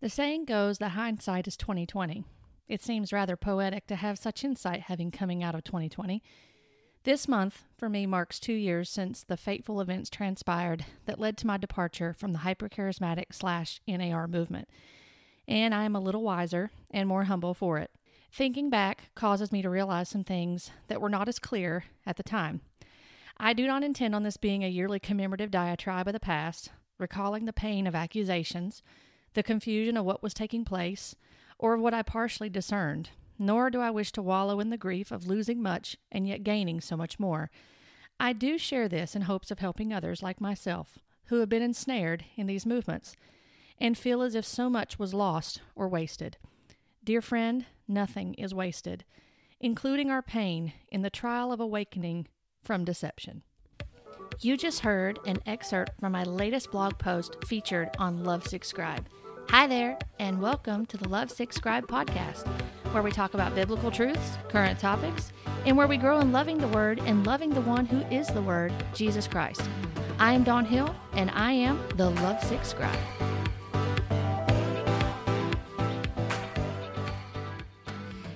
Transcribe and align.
The 0.00 0.08
saying 0.08 0.44
goes 0.44 0.78
that 0.78 0.90
hindsight 0.90 1.48
is 1.48 1.56
2020. 1.56 2.24
It 2.68 2.82
seems 2.82 3.12
rather 3.12 3.36
poetic 3.36 3.88
to 3.88 3.96
have 3.96 4.18
such 4.18 4.44
insight 4.44 4.82
having 4.82 5.10
coming 5.10 5.42
out 5.42 5.56
of 5.56 5.64
2020. 5.64 6.22
This 7.02 7.26
month, 7.26 7.64
for 7.76 7.88
me, 7.88 8.06
marks 8.06 8.38
two 8.38 8.52
years 8.52 8.88
since 8.90 9.24
the 9.24 9.36
fateful 9.36 9.80
events 9.80 10.08
transpired 10.08 10.84
that 11.06 11.18
led 11.18 11.36
to 11.38 11.46
my 11.48 11.56
departure 11.56 12.12
from 12.12 12.32
the 12.32 12.40
hypercharismatic 12.40 13.32
slash 13.32 13.80
NAR 13.88 14.28
movement. 14.28 14.68
And 15.48 15.74
I 15.74 15.84
am 15.84 15.96
a 15.96 16.00
little 16.00 16.22
wiser 16.22 16.70
and 16.92 17.08
more 17.08 17.24
humble 17.24 17.54
for 17.54 17.78
it. 17.78 17.90
Thinking 18.30 18.70
back 18.70 19.10
causes 19.16 19.50
me 19.50 19.62
to 19.62 19.70
realize 19.70 20.08
some 20.08 20.22
things 20.22 20.70
that 20.86 21.00
were 21.00 21.08
not 21.08 21.28
as 21.28 21.38
clear 21.40 21.84
at 22.06 22.16
the 22.16 22.22
time. 22.22 22.60
I 23.36 23.52
do 23.52 23.66
not 23.66 23.82
intend 23.82 24.14
on 24.14 24.22
this 24.22 24.36
being 24.36 24.62
a 24.62 24.68
yearly 24.68 25.00
commemorative 25.00 25.50
diatribe 25.50 26.06
of 26.06 26.12
the 26.12 26.20
past, 26.20 26.70
recalling 26.98 27.46
the 27.46 27.52
pain 27.52 27.86
of 27.86 27.94
accusations, 27.94 28.82
the 29.38 29.42
confusion 29.44 29.96
of 29.96 30.04
what 30.04 30.20
was 30.20 30.34
taking 30.34 30.64
place, 30.64 31.14
or 31.60 31.74
of 31.74 31.80
what 31.80 31.94
I 31.94 32.02
partially 32.02 32.50
discerned, 32.50 33.10
nor 33.38 33.70
do 33.70 33.80
I 33.80 33.88
wish 33.88 34.10
to 34.12 34.20
wallow 34.20 34.58
in 34.58 34.70
the 34.70 34.76
grief 34.76 35.12
of 35.12 35.28
losing 35.28 35.62
much 35.62 35.96
and 36.10 36.26
yet 36.26 36.42
gaining 36.42 36.80
so 36.80 36.96
much 36.96 37.20
more. 37.20 37.48
I 38.18 38.32
do 38.32 38.58
share 38.58 38.88
this 38.88 39.14
in 39.14 39.22
hopes 39.22 39.52
of 39.52 39.60
helping 39.60 39.92
others 39.92 40.24
like 40.24 40.40
myself 40.40 40.98
who 41.26 41.38
have 41.38 41.48
been 41.48 41.62
ensnared 41.62 42.24
in 42.34 42.48
these 42.48 42.66
movements 42.66 43.14
and 43.80 43.96
feel 43.96 44.22
as 44.22 44.34
if 44.34 44.44
so 44.44 44.68
much 44.68 44.98
was 44.98 45.14
lost 45.14 45.60
or 45.76 45.86
wasted. 45.86 46.36
Dear 47.04 47.22
friend, 47.22 47.64
nothing 47.86 48.34
is 48.34 48.52
wasted, 48.52 49.04
including 49.60 50.10
our 50.10 50.20
pain 50.20 50.72
in 50.90 51.02
the 51.02 51.10
trial 51.10 51.52
of 51.52 51.60
awakening 51.60 52.26
from 52.64 52.84
deception. 52.84 53.44
You 54.40 54.56
just 54.56 54.80
heard 54.80 55.20
an 55.26 55.38
excerpt 55.46 55.92
from 56.00 56.10
my 56.10 56.24
latest 56.24 56.72
blog 56.72 56.98
post 56.98 57.36
featured 57.44 57.90
on 58.00 58.24
Lovesick 58.24 58.64
Scribe. 58.64 59.08
Hi 59.50 59.66
there, 59.66 59.98
and 60.18 60.42
welcome 60.42 60.84
to 60.86 60.98
the 60.98 61.08
Lovesick 61.08 61.54
Scribe 61.54 61.86
podcast, 61.88 62.46
where 62.92 63.02
we 63.02 63.10
talk 63.10 63.32
about 63.32 63.54
biblical 63.54 63.90
truths, 63.90 64.36
current 64.50 64.78
topics, 64.78 65.32
and 65.64 65.74
where 65.74 65.86
we 65.86 65.96
grow 65.96 66.20
in 66.20 66.32
loving 66.32 66.58
the 66.58 66.68
Word 66.68 67.00
and 67.06 67.26
loving 67.26 67.48
the 67.48 67.62
one 67.62 67.86
who 67.86 68.02
is 68.14 68.28
the 68.28 68.42
Word, 68.42 68.74
Jesus 68.92 69.26
Christ. 69.26 69.62
I 70.18 70.34
am 70.34 70.44
Dawn 70.44 70.66
Hill, 70.66 70.94
and 71.14 71.30
I 71.30 71.52
am 71.52 71.82
the 71.96 72.10
Lovesick 72.10 72.62
Scribe. 72.62 72.94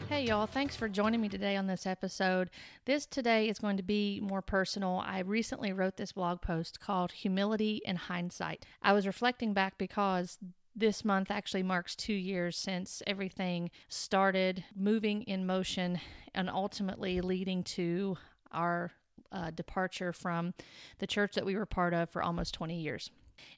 Hey, 0.08 0.24
y'all. 0.24 0.46
Thanks 0.46 0.76
for 0.76 0.88
joining 0.88 1.20
me 1.20 1.28
today 1.28 1.56
on 1.56 1.66
this 1.66 1.86
episode. 1.86 2.48
This 2.86 3.04
today 3.04 3.50
is 3.50 3.58
going 3.58 3.76
to 3.76 3.82
be 3.82 4.18
more 4.20 4.42
personal. 4.42 5.02
I 5.04 5.18
recently 5.18 5.74
wrote 5.74 5.98
this 5.98 6.12
blog 6.12 6.40
post 6.40 6.80
called 6.80 7.12
Humility 7.12 7.82
in 7.84 7.96
Hindsight. 7.96 8.64
I 8.82 8.94
was 8.94 9.06
reflecting 9.06 9.52
back 9.52 9.76
because 9.76 10.38
this 10.74 11.04
month 11.04 11.30
actually 11.30 11.62
marks 11.62 11.94
two 11.94 12.12
years 12.12 12.56
since 12.56 13.02
everything 13.06 13.70
started 13.88 14.64
moving 14.74 15.22
in 15.22 15.46
motion 15.46 16.00
and 16.34 16.48
ultimately 16.48 17.20
leading 17.20 17.62
to 17.62 18.16
our 18.50 18.92
uh, 19.30 19.50
departure 19.50 20.12
from 20.12 20.54
the 20.98 21.06
church 21.06 21.34
that 21.34 21.44
we 21.44 21.56
were 21.56 21.66
part 21.66 21.94
of 21.94 22.10
for 22.10 22.22
almost 22.22 22.54
20 22.54 22.80
years. 22.80 23.10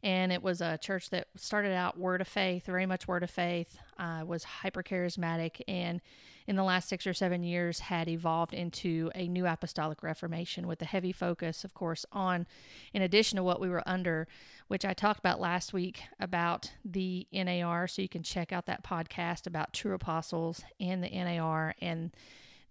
And 0.02 0.32
it 0.32 0.42
was 0.42 0.60
a 0.60 0.78
church 0.78 1.10
that 1.10 1.28
started 1.36 1.72
out 1.72 1.98
word 1.98 2.20
of 2.20 2.28
faith, 2.28 2.66
very 2.66 2.86
much 2.86 3.08
word 3.08 3.22
of 3.22 3.30
faith, 3.30 3.78
uh, 3.98 4.22
was 4.26 4.44
hyper 4.44 4.82
charismatic, 4.82 5.60
and 5.66 6.00
in 6.46 6.56
the 6.56 6.62
last 6.62 6.88
six 6.88 7.06
or 7.06 7.14
seven 7.14 7.42
years 7.42 7.80
had 7.80 8.06
evolved 8.08 8.52
into 8.52 9.10
a 9.14 9.26
new 9.28 9.46
apostolic 9.46 10.02
reformation 10.02 10.66
with 10.66 10.82
a 10.82 10.84
heavy 10.84 11.12
focus, 11.12 11.64
of 11.64 11.72
course, 11.72 12.04
on, 12.12 12.46
in 12.92 13.00
addition 13.00 13.36
to 13.36 13.42
what 13.42 13.60
we 13.60 13.68
were 13.68 13.82
under, 13.86 14.28
which 14.68 14.84
I 14.84 14.92
talked 14.92 15.20
about 15.20 15.40
last 15.40 15.72
week 15.72 16.02
about 16.20 16.72
the 16.84 17.26
NAR. 17.32 17.88
So 17.88 18.02
you 18.02 18.08
can 18.08 18.22
check 18.22 18.52
out 18.52 18.66
that 18.66 18.84
podcast 18.84 19.46
about 19.46 19.72
true 19.72 19.94
apostles 19.94 20.62
and 20.78 21.02
the 21.02 21.08
NAR 21.08 21.74
and 21.80 22.10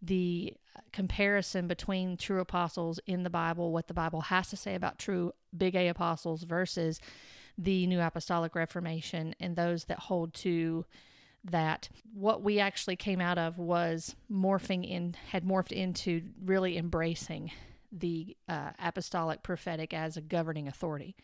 the 0.03 0.53
comparison 0.91 1.67
between 1.67 2.17
true 2.17 2.39
apostles 2.39 2.99
in 3.05 3.23
the 3.23 3.29
Bible, 3.29 3.71
what 3.71 3.87
the 3.87 3.93
Bible 3.93 4.21
has 4.21 4.49
to 4.49 4.57
say 4.57 4.75
about 4.75 4.99
true 4.99 5.31
big 5.55 5.75
A 5.75 5.87
apostles 5.87 6.43
versus 6.43 6.99
the 7.57 7.87
New 7.87 8.01
Apostolic 8.01 8.55
Reformation 8.55 9.35
and 9.39 9.55
those 9.55 9.85
that 9.85 9.99
hold 9.99 10.33
to 10.33 10.85
that 11.43 11.89
what 12.13 12.41
we 12.41 12.59
actually 12.59 12.95
came 12.95 13.19
out 13.19 13.37
of 13.37 13.57
was 13.57 14.15
morphing 14.31 14.89
in, 14.89 15.15
had 15.29 15.43
morphed 15.43 15.71
into 15.71 16.21
really 16.43 16.77
embracing 16.77 17.51
the 17.91 18.35
uh, 18.47 18.71
apostolic 18.81 19.43
prophetic 19.43 19.93
as 19.93 20.17
a 20.17 20.21
governing 20.21 20.67
authority. 20.67 21.15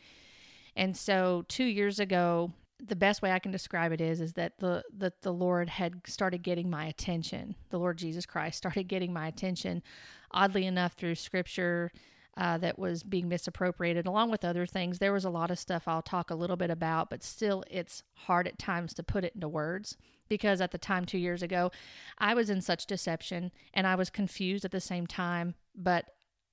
And 0.76 0.96
so, 0.96 1.46
two 1.48 1.64
years 1.64 2.00
ago, 2.00 2.52
the 2.80 2.96
best 2.96 3.22
way 3.22 3.32
I 3.32 3.40
can 3.40 3.52
describe 3.52 3.92
it 3.92 4.02
is 4.02 4.22
is 4.22 4.34
that 4.34 4.60
the 4.60 4.84
that 4.98 5.22
the 5.22 5.34
Lord 5.34 5.70
had 5.70 6.02
started 6.06 6.44
getting 6.44 6.70
my 6.70 6.86
attention. 6.86 7.56
The 7.70 7.80
Lord 7.80 7.98
Jesus 7.98 8.26
Christ 8.26 8.58
started 8.60 8.88
getting 8.88 9.14
my 9.14 9.28
attention, 9.28 9.84
oddly 10.32 10.66
enough, 10.66 10.94
through 10.94 11.16
Scripture. 11.16 11.92
Uh, 12.38 12.58
that 12.58 12.80
was 12.80 13.04
being 13.04 13.28
misappropriated, 13.28 14.06
along 14.06 14.32
with 14.32 14.46
other 14.46 14.66
things. 14.66 15.00
There 15.00 15.12
was 15.12 15.26
a 15.26 15.30
lot 15.30 15.52
of 15.52 15.60
stuff 15.60 15.90
I'll 15.90 16.02
talk 16.02 16.30
a 16.30 16.36
little 16.36 16.56
bit 16.56 16.70
about, 16.70 17.10
but 17.10 17.22
still, 17.22 17.66
it's 17.70 18.04
hard 18.14 18.48
at 18.48 18.58
times 18.58 18.94
to 18.94 19.04
put 19.04 19.26
it 19.26 19.36
into 19.36 19.50
words 19.50 19.98
because 20.30 20.62
at 20.62 20.72
the 20.72 20.78
time, 20.78 21.04
two 21.04 21.18
years 21.18 21.44
ago, 21.44 21.70
I 22.18 22.34
was 22.34 22.50
in 22.50 22.62
such 22.62 22.86
deception 22.86 23.52
and 23.74 23.86
I 23.86 23.96
was 23.96 24.10
confused 24.10 24.64
at 24.64 24.72
the 24.72 24.80
same 24.80 25.06
time, 25.06 25.56
but 25.76 26.12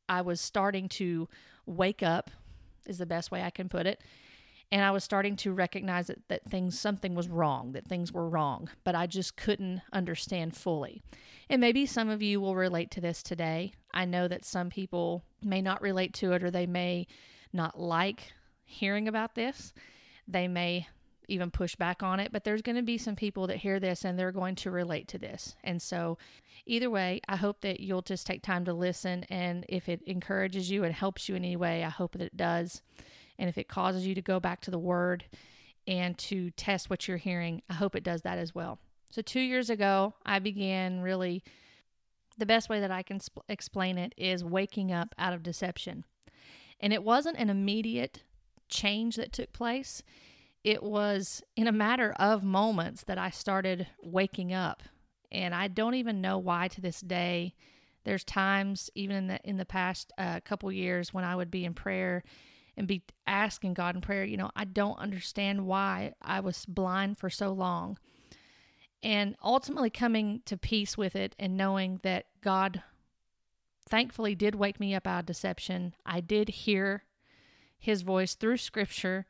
I 0.08 0.22
was 0.22 0.41
starting 0.41 0.88
to 0.88 1.28
wake 1.66 2.03
up, 2.03 2.32
is 2.88 2.98
the 2.98 3.06
best 3.06 3.31
way 3.31 3.43
I 3.43 3.50
can 3.50 3.69
put 3.69 3.87
it 3.87 4.00
and 4.72 4.84
I 4.84 4.91
was 4.91 5.04
starting 5.04 5.37
to 5.37 5.53
recognize 5.53 6.09
that, 6.09 6.27
that 6.28 6.50
things 6.50 6.78
something 6.78 7.15
was 7.15 7.28
wrong, 7.28 7.72
that 7.72 7.87
things 7.87 8.12
were 8.12 8.28
wrong, 8.28 8.69
but 8.84 8.94
I 8.94 9.06
just 9.06 9.37
couldn't 9.37 9.82
understand 9.93 10.56
fully. 10.56 11.03
And 11.49 11.60
maybe 11.60 11.87
some 11.87 12.09
of 12.09 12.22
you 12.22 12.41
will 12.41 12.56
relate 12.56 12.91
to 12.93 13.00
this 13.00 13.22
today. 13.22 13.72
I 13.94 14.05
know 14.05 14.26
that 14.26 14.44
some 14.44 14.69
people 14.69 15.25
may 15.43 15.62
not 15.62 15.82
relate 15.82 16.15
to 16.15 16.32
it 16.32 16.43
or 16.43 16.50
they 16.50 16.66
may 16.66 17.06
not 17.53 17.78
like 17.78 18.32
hearing 18.65 19.06
about 19.06 19.37
this. 19.37 19.72
They 20.26 20.49
may 20.49 20.88
even 21.28 21.50
push 21.50 21.76
back 21.76 22.03
on 22.03 22.21
it, 22.21 22.32
but 22.32 22.44
there's 22.44 22.62
going 22.62 22.76
to 22.76 22.82
be 22.82 22.99
some 22.99 23.16
people 23.16 23.47
that 23.47 23.59
hear 23.59 23.81
this 23.81 24.05
and 24.05 24.19
they're 24.19 24.32
going 24.32 24.55
to 24.56 24.71
relate 24.71 25.09
to 25.09 25.19
this. 25.19 25.56
And 25.65 25.81
so, 25.81 26.19
either 26.66 26.91
way, 26.91 27.21
I 27.28 27.37
hope 27.37 27.60
that 27.62 27.81
you'll 27.81 28.03
just 28.03 28.26
take 28.26 28.43
time 28.43 28.65
to 28.65 28.72
listen. 28.72 29.25
And 29.28 29.65
if 29.69 29.88
it 29.88 30.03
encourages 30.06 30.71
you 30.71 30.84
and 30.84 30.94
helps 30.94 31.28
you 31.28 31.34
in 31.34 31.44
any 31.44 31.56
way, 31.56 31.84
I 31.84 31.91
hope 31.91 32.12
that 32.12 32.22
it 32.22 32.37
does. 32.37 32.82
And 33.39 33.49
if 33.49 33.59
it 33.59 33.69
causes 33.69 34.07
you 34.07 34.15
to 34.15 34.23
go 34.23 34.41
back 34.41 34.61
to 34.63 34.71
the 34.71 34.79
word 34.79 35.25
and 35.87 36.17
to 36.19 36.51
test 36.53 36.91
what 36.91 37.07
you're 37.07 37.17
hearing, 37.17 37.63
I 37.69 37.75
hope 37.75 37.95
it 37.95 38.05
does 38.05 38.23
that 38.23 38.39
as 38.39 38.55
well. 38.55 38.79
So, 39.11 39.23
two 39.23 39.41
years 39.41 39.71
ago, 39.71 40.15
I 40.25 40.39
began 40.41 41.01
really 41.01 41.43
the 42.39 42.47
best 42.47 42.69
way 42.69 42.81
that 42.81 42.91
I 42.91 43.03
can 43.03 43.21
sp- 43.21 43.47
explain 43.49 43.99
it 43.99 44.15
is 44.17 44.45
waking 44.45 44.93
up 44.93 45.15
out 45.19 45.33
of 45.33 45.43
deception. 45.43 46.05
And 46.81 46.93
it 46.93 47.03
wasn't 47.03 47.39
an 47.39 47.49
immediate 47.49 48.23
change 48.69 49.17
that 49.17 49.33
took 49.33 49.53
place, 49.53 50.03
it 50.65 50.83
was 50.83 51.43
in 51.55 51.69
a 51.69 51.73
matter 51.73 52.13
of 52.19 52.43
moments 52.43 53.05
that 53.05 53.19
I 53.19 53.31
started 53.31 53.87
waking 54.03 54.53
up. 54.53 54.83
And 55.31 55.55
I 55.55 55.69
don't 55.69 55.95
even 55.95 56.21
know 56.21 56.39
why 56.39 56.67
to 56.69 56.81
this 56.81 57.01
day. 57.01 57.55
There's 58.05 58.25
times, 58.25 58.91
even 58.95 59.17
in 59.17 59.27
the 59.29 59.41
in 59.45 59.57
the 59.57 59.65
past 59.65 60.13
uh, 60.19 60.41
couple 60.41 60.71
years, 60.73 61.15
when 61.15 61.25
I 61.25 61.37
would 61.37 61.51
be 61.51 61.65
in 61.65 61.75
prayer 61.75 62.25
and 62.76 62.87
be 62.87 63.03
asking 63.26 63.75
God 63.75 63.94
in 63.94 64.00
prayer, 64.00 64.25
you 64.25 64.37
know, 64.37 64.50
I 64.54 64.64
don't 64.64 64.98
understand 64.98 65.66
why 65.66 66.12
I 66.20 66.41
was 66.41 66.66
blind 66.66 67.19
for 67.19 67.31
so 67.31 67.53
long. 67.53 67.98
And 69.03 69.37
ultimately 69.42 69.91
coming 69.91 70.42
to 70.47 70.56
peace 70.56 70.97
with 70.98 71.16
it 71.16 71.34
and 71.38 71.56
knowing 71.56 72.00
that 72.03 72.26
God 72.42 72.82
thankfully 73.88 74.34
did 74.34 74.54
wake 74.54 74.81
me 74.81 74.94
up 74.94 75.06
out 75.06 75.20
of 75.20 75.26
deception. 75.26 75.94
I 76.04 76.20
did 76.20 76.48
hear 76.48 77.04
his 77.78 78.03
voice 78.03 78.34
through 78.34 78.56
scripture. 78.59 79.26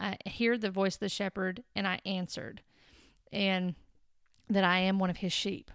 I 0.00 0.16
hear 0.26 0.58
the 0.58 0.70
voice 0.70 0.96
of 0.96 1.00
the 1.00 1.08
shepherd 1.08 1.62
and 1.76 1.86
I 1.86 2.00
answered. 2.04 2.62
And 3.32 3.74
that 4.48 4.64
I 4.64 4.80
am 4.80 4.98
one 4.98 5.10
of 5.10 5.18
his 5.18 5.32
sheep 5.32 5.70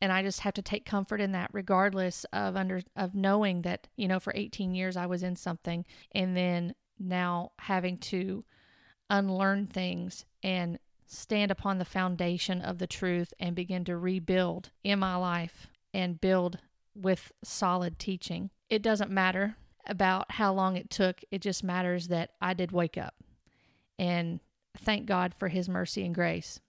and 0.00 0.12
I 0.12 0.22
just 0.22 0.40
have 0.40 0.54
to 0.54 0.62
take 0.62 0.84
comfort 0.84 1.20
in 1.20 1.32
that 1.32 1.50
regardless 1.52 2.24
of 2.32 2.56
under 2.56 2.82
of 2.96 3.14
knowing 3.14 3.62
that 3.62 3.88
you 3.96 4.08
know 4.08 4.20
for 4.20 4.32
18 4.36 4.74
years 4.74 4.96
I 4.96 5.06
was 5.06 5.22
in 5.22 5.36
something 5.36 5.84
and 6.12 6.36
then 6.36 6.74
now 6.98 7.52
having 7.58 7.98
to 7.98 8.44
unlearn 9.10 9.66
things 9.66 10.24
and 10.42 10.78
stand 11.06 11.50
upon 11.50 11.78
the 11.78 11.84
foundation 11.84 12.60
of 12.60 12.78
the 12.78 12.86
truth 12.86 13.32
and 13.38 13.56
begin 13.56 13.84
to 13.84 13.96
rebuild 13.96 14.70
in 14.84 14.98
my 14.98 15.16
life 15.16 15.68
and 15.94 16.20
build 16.20 16.58
with 16.94 17.32
solid 17.42 17.98
teaching. 17.98 18.50
It 18.68 18.82
doesn't 18.82 19.10
matter 19.10 19.56
about 19.86 20.32
how 20.32 20.52
long 20.52 20.76
it 20.76 20.90
took. 20.90 21.22
It 21.30 21.40
just 21.40 21.64
matters 21.64 22.08
that 22.08 22.32
I 22.42 22.52
did 22.52 22.72
wake 22.72 22.98
up. 22.98 23.14
And 23.98 24.40
thank 24.76 25.06
God 25.06 25.34
for 25.38 25.48
his 25.48 25.68
mercy 25.68 26.04
and 26.04 26.14
grace. 26.14 26.60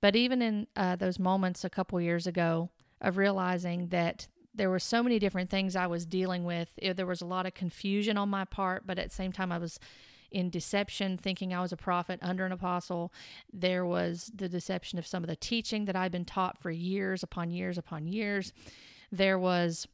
But 0.00 0.16
even 0.16 0.42
in 0.42 0.66
uh, 0.76 0.96
those 0.96 1.18
moments 1.18 1.64
a 1.64 1.70
couple 1.70 2.00
years 2.00 2.26
ago 2.26 2.70
of 3.00 3.16
realizing 3.16 3.88
that 3.88 4.28
there 4.54 4.70
were 4.70 4.78
so 4.78 5.02
many 5.02 5.18
different 5.18 5.50
things 5.50 5.76
I 5.76 5.86
was 5.86 6.06
dealing 6.06 6.44
with, 6.44 6.78
there 6.82 7.06
was 7.06 7.20
a 7.20 7.26
lot 7.26 7.46
of 7.46 7.54
confusion 7.54 8.16
on 8.16 8.28
my 8.28 8.44
part, 8.44 8.86
but 8.86 8.98
at 8.98 9.10
the 9.10 9.14
same 9.14 9.32
time, 9.32 9.52
I 9.52 9.58
was 9.58 9.78
in 10.30 10.50
deception, 10.50 11.18
thinking 11.18 11.52
I 11.52 11.60
was 11.60 11.72
a 11.72 11.76
prophet 11.76 12.18
under 12.22 12.46
an 12.46 12.52
apostle. 12.52 13.12
There 13.52 13.84
was 13.84 14.30
the 14.34 14.48
deception 14.48 14.98
of 14.98 15.06
some 15.06 15.22
of 15.22 15.28
the 15.28 15.36
teaching 15.36 15.84
that 15.86 15.96
I'd 15.96 16.12
been 16.12 16.24
taught 16.24 16.58
for 16.58 16.70
years 16.70 17.22
upon 17.22 17.50
years 17.50 17.76
upon 17.78 18.06
years. 18.06 18.52
There 19.10 19.38
was 19.38 19.86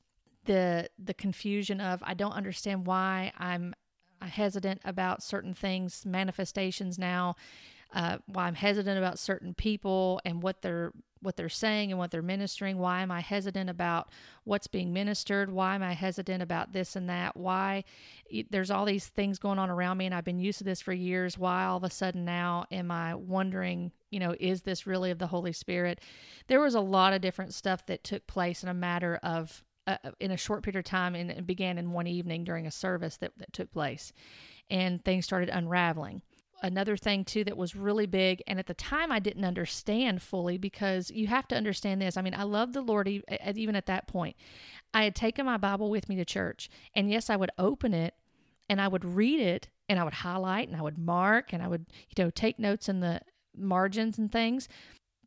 the 0.45 0.89
the 0.99 1.15
confusion 1.15 1.81
of 1.81 2.03
I 2.05 2.15
don't 2.15 2.33
understand 2.33 2.87
why 2.87 3.33
I'm 3.39 3.75
hesitant 4.21 4.81
about 4.85 5.23
certain 5.23 5.55
things, 5.55 6.05
manifestations 6.07 6.99
now, 6.99 7.35
uh, 7.95 8.19
why 8.27 8.47
I'm 8.47 8.55
hesitant 8.55 8.99
about 8.99 9.19
certain 9.19 9.55
people 9.55 10.21
and 10.25 10.43
what 10.43 10.63
they're 10.63 10.93
what 11.23 11.37
they're 11.37 11.49
saying 11.49 11.91
and 11.91 11.99
what 11.99 12.11
they're 12.11 12.23
ministering. 12.23 12.79
Why 12.79 13.03
am 13.03 13.11
I 13.11 13.21
hesitant 13.21 13.69
about 13.69 14.11
what's 14.45 14.67
being 14.67 14.93
ministered? 14.93 15.51
Why 15.51 15.75
am 15.75 15.83
I 15.83 15.93
hesitant 15.93 16.43
about 16.43 16.73
this 16.73 16.95
and 16.95 17.09
that? 17.09 17.37
Why 17.37 17.85
there's 18.51 18.71
all 18.71 18.85
these 18.85 19.07
things 19.07 19.39
going 19.39 19.59
on 19.59 19.71
around 19.71 19.99
me 19.99 20.07
and 20.07 20.15
I've 20.15 20.25
been 20.25 20.39
used 20.39 20.59
to 20.59 20.65
this 20.65 20.81
for 20.81 20.93
years. 20.93 21.39
Why 21.39 21.65
all 21.65 21.79
of 21.79 21.85
a 21.85 21.91
sudden 21.91 22.25
now 22.25 22.67
am 22.71 22.91
I 22.91 23.15
wondering, 23.15 23.93
you 24.11 24.21
know, 24.21 24.37
is 24.39 24.63
this 24.63 24.87
really 24.87 25.11
of 25.11 25.19
the 25.19 25.27
Holy 25.27 25.53
Spirit? 25.53 26.01
There 26.47 26.61
was 26.61 26.75
a 26.75 26.81
lot 26.81 27.13
of 27.13 27.23
different 27.23 27.55
stuff 27.55 27.87
that 27.87 28.05
took 28.05 28.27
place 28.27 28.63
in 28.63 28.69
a 28.69 28.75
matter 28.75 29.19
of 29.23 29.65
uh, 29.87 29.97
in 30.21 30.31
a 30.33 30.37
short 30.37 30.63
period 30.63 30.79
of 30.79 30.85
time 30.85 31.15
and 31.15 31.31
it 31.31 31.47
began 31.47 31.79
in 31.79 31.93
one 31.93 32.07
evening 32.07 32.45
during 32.45 32.67
a 32.67 32.73
service 32.73 33.17
that, 33.19 33.33
that 33.39 33.53
took 33.53 33.73
place 33.73 34.13
and 34.69 35.05
things 35.05 35.25
started 35.25 35.49
unraveling 35.49 36.23
another 36.63 36.97
thing 36.97 37.25
too 37.25 37.45
that 37.45 37.57
was 37.57 37.77
really 37.77 38.07
big 38.07 38.43
and 38.47 38.59
at 38.59 38.67
the 38.67 38.75
time 38.75 39.13
i 39.13 39.19
didn't 39.19 39.45
understand 39.45 40.23
fully 40.23 40.57
because 40.57 41.11
you 41.11 41.27
have 41.27 41.47
to 41.47 41.57
understand 41.57 42.01
this 42.01 42.17
i 42.17 42.23
mean 42.23 42.35
i 42.35 42.43
love 42.43 42.73
the 42.73 42.81
lord 42.81 43.09
even 43.09 43.77
at 43.77 43.87
that 43.87 44.07
point 44.07 44.35
i 44.95 45.05
had 45.05 45.15
taken 45.15 45.45
my 45.45 45.57
bible 45.57 45.91
with 45.91 46.09
me 46.09 46.17
to 46.17 46.25
church 46.25 46.71
and 46.95 47.11
yes 47.11 47.29
i 47.29 47.37
would 47.37 47.51
open 47.59 47.93
it 47.93 48.15
and 48.69 48.81
i 48.81 48.89
would 48.89 49.05
read 49.05 49.41
it 49.41 49.69
and 49.89 49.99
i 49.99 50.05
would 50.05 50.15
highlight 50.15 50.69
and 50.69 50.77
i 50.77 50.83
would 50.83 50.99
mark 50.99 51.53
and 51.53 51.63
i 51.63 51.69
would 51.69 51.85
you 52.17 52.25
know 52.25 52.31
take 52.31 52.59
notes 52.59 52.89
in 52.89 53.01
the 53.01 53.21
margins 53.57 54.19
and 54.19 54.33
things 54.33 54.69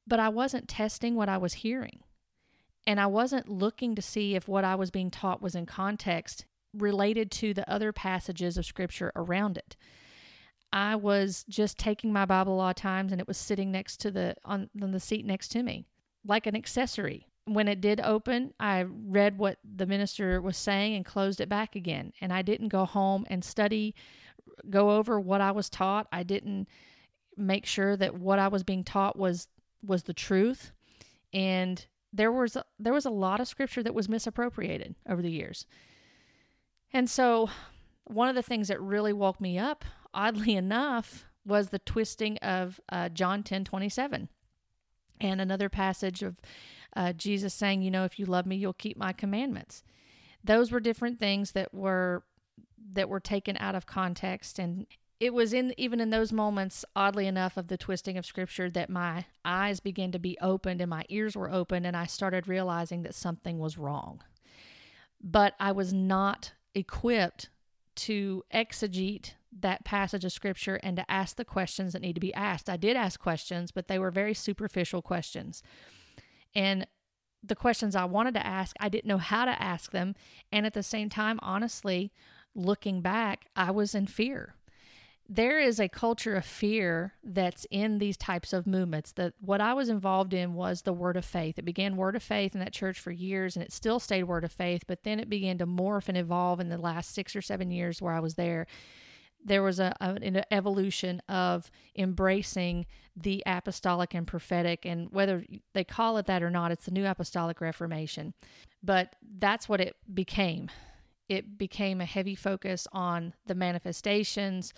but 0.07 0.19
i 0.19 0.29
wasn't 0.29 0.67
testing 0.67 1.15
what 1.15 1.29
i 1.29 1.37
was 1.37 1.53
hearing 1.53 2.01
and 2.89 2.99
I 2.99 3.05
wasn't 3.05 3.47
looking 3.47 3.93
to 3.93 4.01
see 4.01 4.33
if 4.33 4.47
what 4.47 4.63
I 4.63 4.73
was 4.73 4.89
being 4.89 5.11
taught 5.11 5.43
was 5.43 5.53
in 5.53 5.67
context 5.67 6.45
related 6.73 7.29
to 7.31 7.53
the 7.53 7.69
other 7.71 7.91
passages 7.91 8.57
of 8.57 8.65
scripture 8.65 9.11
around 9.15 9.57
it. 9.57 9.75
I 10.71 10.95
was 10.95 11.45
just 11.49 11.77
taking 11.77 12.13
my 12.13 12.25
Bible 12.25 12.53
a 12.53 12.57
lot 12.57 12.69
of 12.69 12.75
times 12.75 13.11
and 13.11 13.19
it 13.19 13.27
was 13.27 13.37
sitting 13.37 13.71
next 13.71 13.97
to 14.01 14.11
the 14.11 14.35
on, 14.45 14.69
on 14.81 14.91
the 14.91 14.99
seat 14.99 15.25
next 15.25 15.49
to 15.49 15.63
me 15.63 15.85
like 16.25 16.45
an 16.47 16.55
accessory. 16.55 17.27
When 17.45 17.67
it 17.67 17.81
did 17.81 17.99
open, 18.01 18.53
I 18.59 18.85
read 18.87 19.37
what 19.37 19.57
the 19.63 19.87
minister 19.87 20.39
was 20.41 20.57
saying 20.57 20.95
and 20.95 21.03
closed 21.03 21.41
it 21.41 21.49
back 21.49 21.75
again. 21.75 22.13
And 22.21 22.31
I 22.31 22.41
didn't 22.43 22.67
go 22.67 22.85
home 22.85 23.25
and 23.29 23.43
study, 23.43 23.95
go 24.69 24.91
over 24.91 25.19
what 25.19 25.41
I 25.41 25.51
was 25.51 25.69
taught. 25.69 26.07
I 26.11 26.23
didn't 26.23 26.67
make 27.35 27.65
sure 27.65 27.95
that 27.97 28.19
what 28.19 28.37
I 28.37 28.49
was 28.49 28.63
being 28.63 28.83
taught 28.83 29.17
was 29.17 29.47
was 29.83 30.03
the 30.03 30.13
truth. 30.13 30.71
And 31.33 31.83
there 32.13 32.31
was 32.31 32.57
there 32.77 32.93
was 32.93 33.05
a 33.05 33.11
lot 33.11 33.39
of 33.39 33.47
scripture 33.47 33.81
that 33.81 33.95
was 33.95 34.09
misappropriated 34.09 34.95
over 35.07 35.21
the 35.21 35.31
years. 35.31 35.65
And 36.93 37.09
so 37.09 37.49
one 38.03 38.29
of 38.29 38.35
the 38.35 38.43
things 38.43 38.67
that 38.67 38.81
really 38.81 39.13
woke 39.13 39.41
me 39.41 39.57
up, 39.57 39.85
oddly 40.13 40.55
enough, 40.55 41.25
was 41.45 41.69
the 41.69 41.79
twisting 41.79 42.37
of 42.37 42.79
uh, 42.89 43.09
John 43.09 43.43
10 43.43 43.63
27 43.65 44.29
and 45.21 45.41
another 45.41 45.69
passage 45.69 46.23
of 46.23 46.37
uh, 46.95 47.13
Jesus 47.13 47.53
saying, 47.53 47.81
You 47.81 47.91
know, 47.91 48.05
if 48.05 48.19
you 48.19 48.25
love 48.25 48.45
me, 48.45 48.55
you'll 48.55 48.73
keep 48.73 48.97
my 48.97 49.13
commandments. 49.13 49.83
Those 50.43 50.71
were 50.71 50.79
different 50.79 51.19
things 51.19 51.51
that 51.51 51.73
were 51.73 52.23
that 52.93 53.09
were 53.09 53.19
taken 53.19 53.57
out 53.57 53.75
of 53.75 53.85
context. 53.85 54.57
And 54.57 54.87
it 55.19 55.33
was 55.33 55.53
in 55.53 55.73
even 55.77 55.99
in 55.99 56.09
those 56.09 56.31
moments 56.31 56.85
oddly 56.95 57.27
enough 57.27 57.57
of 57.57 57.67
the 57.67 57.77
twisting 57.77 58.17
of 58.17 58.25
scripture 58.25 58.69
that 58.69 58.89
my 58.89 59.25
eyes 59.43 59.79
began 59.79 60.11
to 60.13 60.19
be 60.19 60.37
opened 60.41 60.81
and 60.81 60.89
my 60.89 61.03
ears 61.09 61.35
were 61.35 61.51
opened 61.51 61.85
and 61.85 61.97
i 61.97 62.05
started 62.05 62.47
realizing 62.47 63.03
that 63.03 63.13
something 63.13 63.59
was 63.59 63.77
wrong. 63.77 64.21
But 65.21 65.55
i 65.59 65.71
was 65.71 65.91
not 65.93 66.53
equipped 66.73 67.49
to 67.95 68.43
exegete 68.53 69.33
that 69.57 69.83
passage 69.83 70.25
of 70.25 70.31
scripture 70.31 70.79
and 70.83 70.95
to 70.97 71.11
ask 71.11 71.35
the 71.35 71.45
questions 71.45 71.93
that 71.93 72.01
need 72.01 72.13
to 72.13 72.19
be 72.19 72.33
asked. 72.33 72.69
I 72.69 72.77
did 72.77 72.95
ask 72.95 73.19
questions 73.19 73.71
but 73.71 73.87
they 73.87 73.99
were 73.99 74.11
very 74.11 74.33
superficial 74.33 75.01
questions. 75.01 75.63
And 76.55 76.87
the 77.41 77.55
questions 77.55 77.95
i 77.95 78.03
wanted 78.03 78.33
to 78.33 78.45
ask 78.45 78.75
i 78.81 78.89
didn't 78.89 79.07
know 79.07 79.17
how 79.17 79.45
to 79.45 79.61
ask 79.61 79.91
them. 79.91 80.15
And 80.51 80.65
at 80.65 80.73
the 80.73 80.83
same 80.83 81.09
time 81.09 81.39
honestly 81.41 82.11
looking 82.55 83.01
back 83.01 83.45
i 83.55 83.71
was 83.71 83.95
in 83.95 84.07
fear. 84.07 84.55
There 85.31 85.59
is 85.59 85.79
a 85.79 85.87
culture 85.87 86.33
of 86.33 86.43
fear 86.43 87.13
that's 87.23 87.67
in 87.69 87.99
these 87.99 88.17
types 88.17 88.51
of 88.51 88.65
movements. 88.65 89.11
That 89.13 89.33
what 89.39 89.61
i 89.61 89.73
was 89.73 89.89
involved 89.89 90.33
in 90.33 90.53
was 90.53 90.83
the 90.83 90.93
word 90.93 91.17
of 91.17 91.25
faith. 91.25 91.57
It 91.57 91.65
began 91.65 91.97
word 91.97 92.15
of 92.15 92.23
faith 92.23 92.53
in 92.53 92.59
that 92.59 92.73
church 92.73 92.99
for 92.99 93.11
years 93.11 93.55
and 93.55 93.63
it 93.63 93.71
still 93.71 93.99
stayed 93.99 94.23
word 94.23 94.43
of 94.43 94.51
faith 94.51 94.83
but 94.85 95.03
then 95.03 95.19
it 95.19 95.29
began 95.29 95.57
to 95.57 95.65
morph 95.65 96.07
and 96.07 96.17
evolve 96.17 96.59
in 96.59 96.69
the 96.69 96.77
last 96.77 97.15
six 97.15 97.35
or 97.35 97.41
seven 97.41 97.71
years 97.71 97.99
where 97.99 98.13
i 98.13 98.19
was 98.19 98.35
there 98.35 98.67
there 99.43 99.63
was 99.63 99.79
a, 99.79 99.95
an 100.01 100.43
evolution 100.51 101.21
of 101.29 101.71
embracing 101.97 102.85
the 103.15 103.43
apostolic 103.45 104.13
and 104.13 104.27
prophetic 104.27 104.85
and 104.85 105.09
whether 105.11 105.43
they 105.73 105.83
call 105.83 106.17
it 106.17 106.25
that 106.25 106.43
or 106.43 106.49
not 106.49 106.71
it's 106.71 106.85
the 106.85 106.91
new 106.91 107.05
apostolic 107.05 107.61
reformation. 107.61 108.33
But 108.83 109.15
that's 109.39 109.67
what 109.67 109.81
it 109.81 109.95
became. 110.13 110.69
It 111.27 111.57
became 111.57 112.01
a 112.01 112.05
heavy 112.05 112.35
focus 112.35 112.87
on 112.91 113.33
the 113.45 113.55
manifestations 113.55 114.73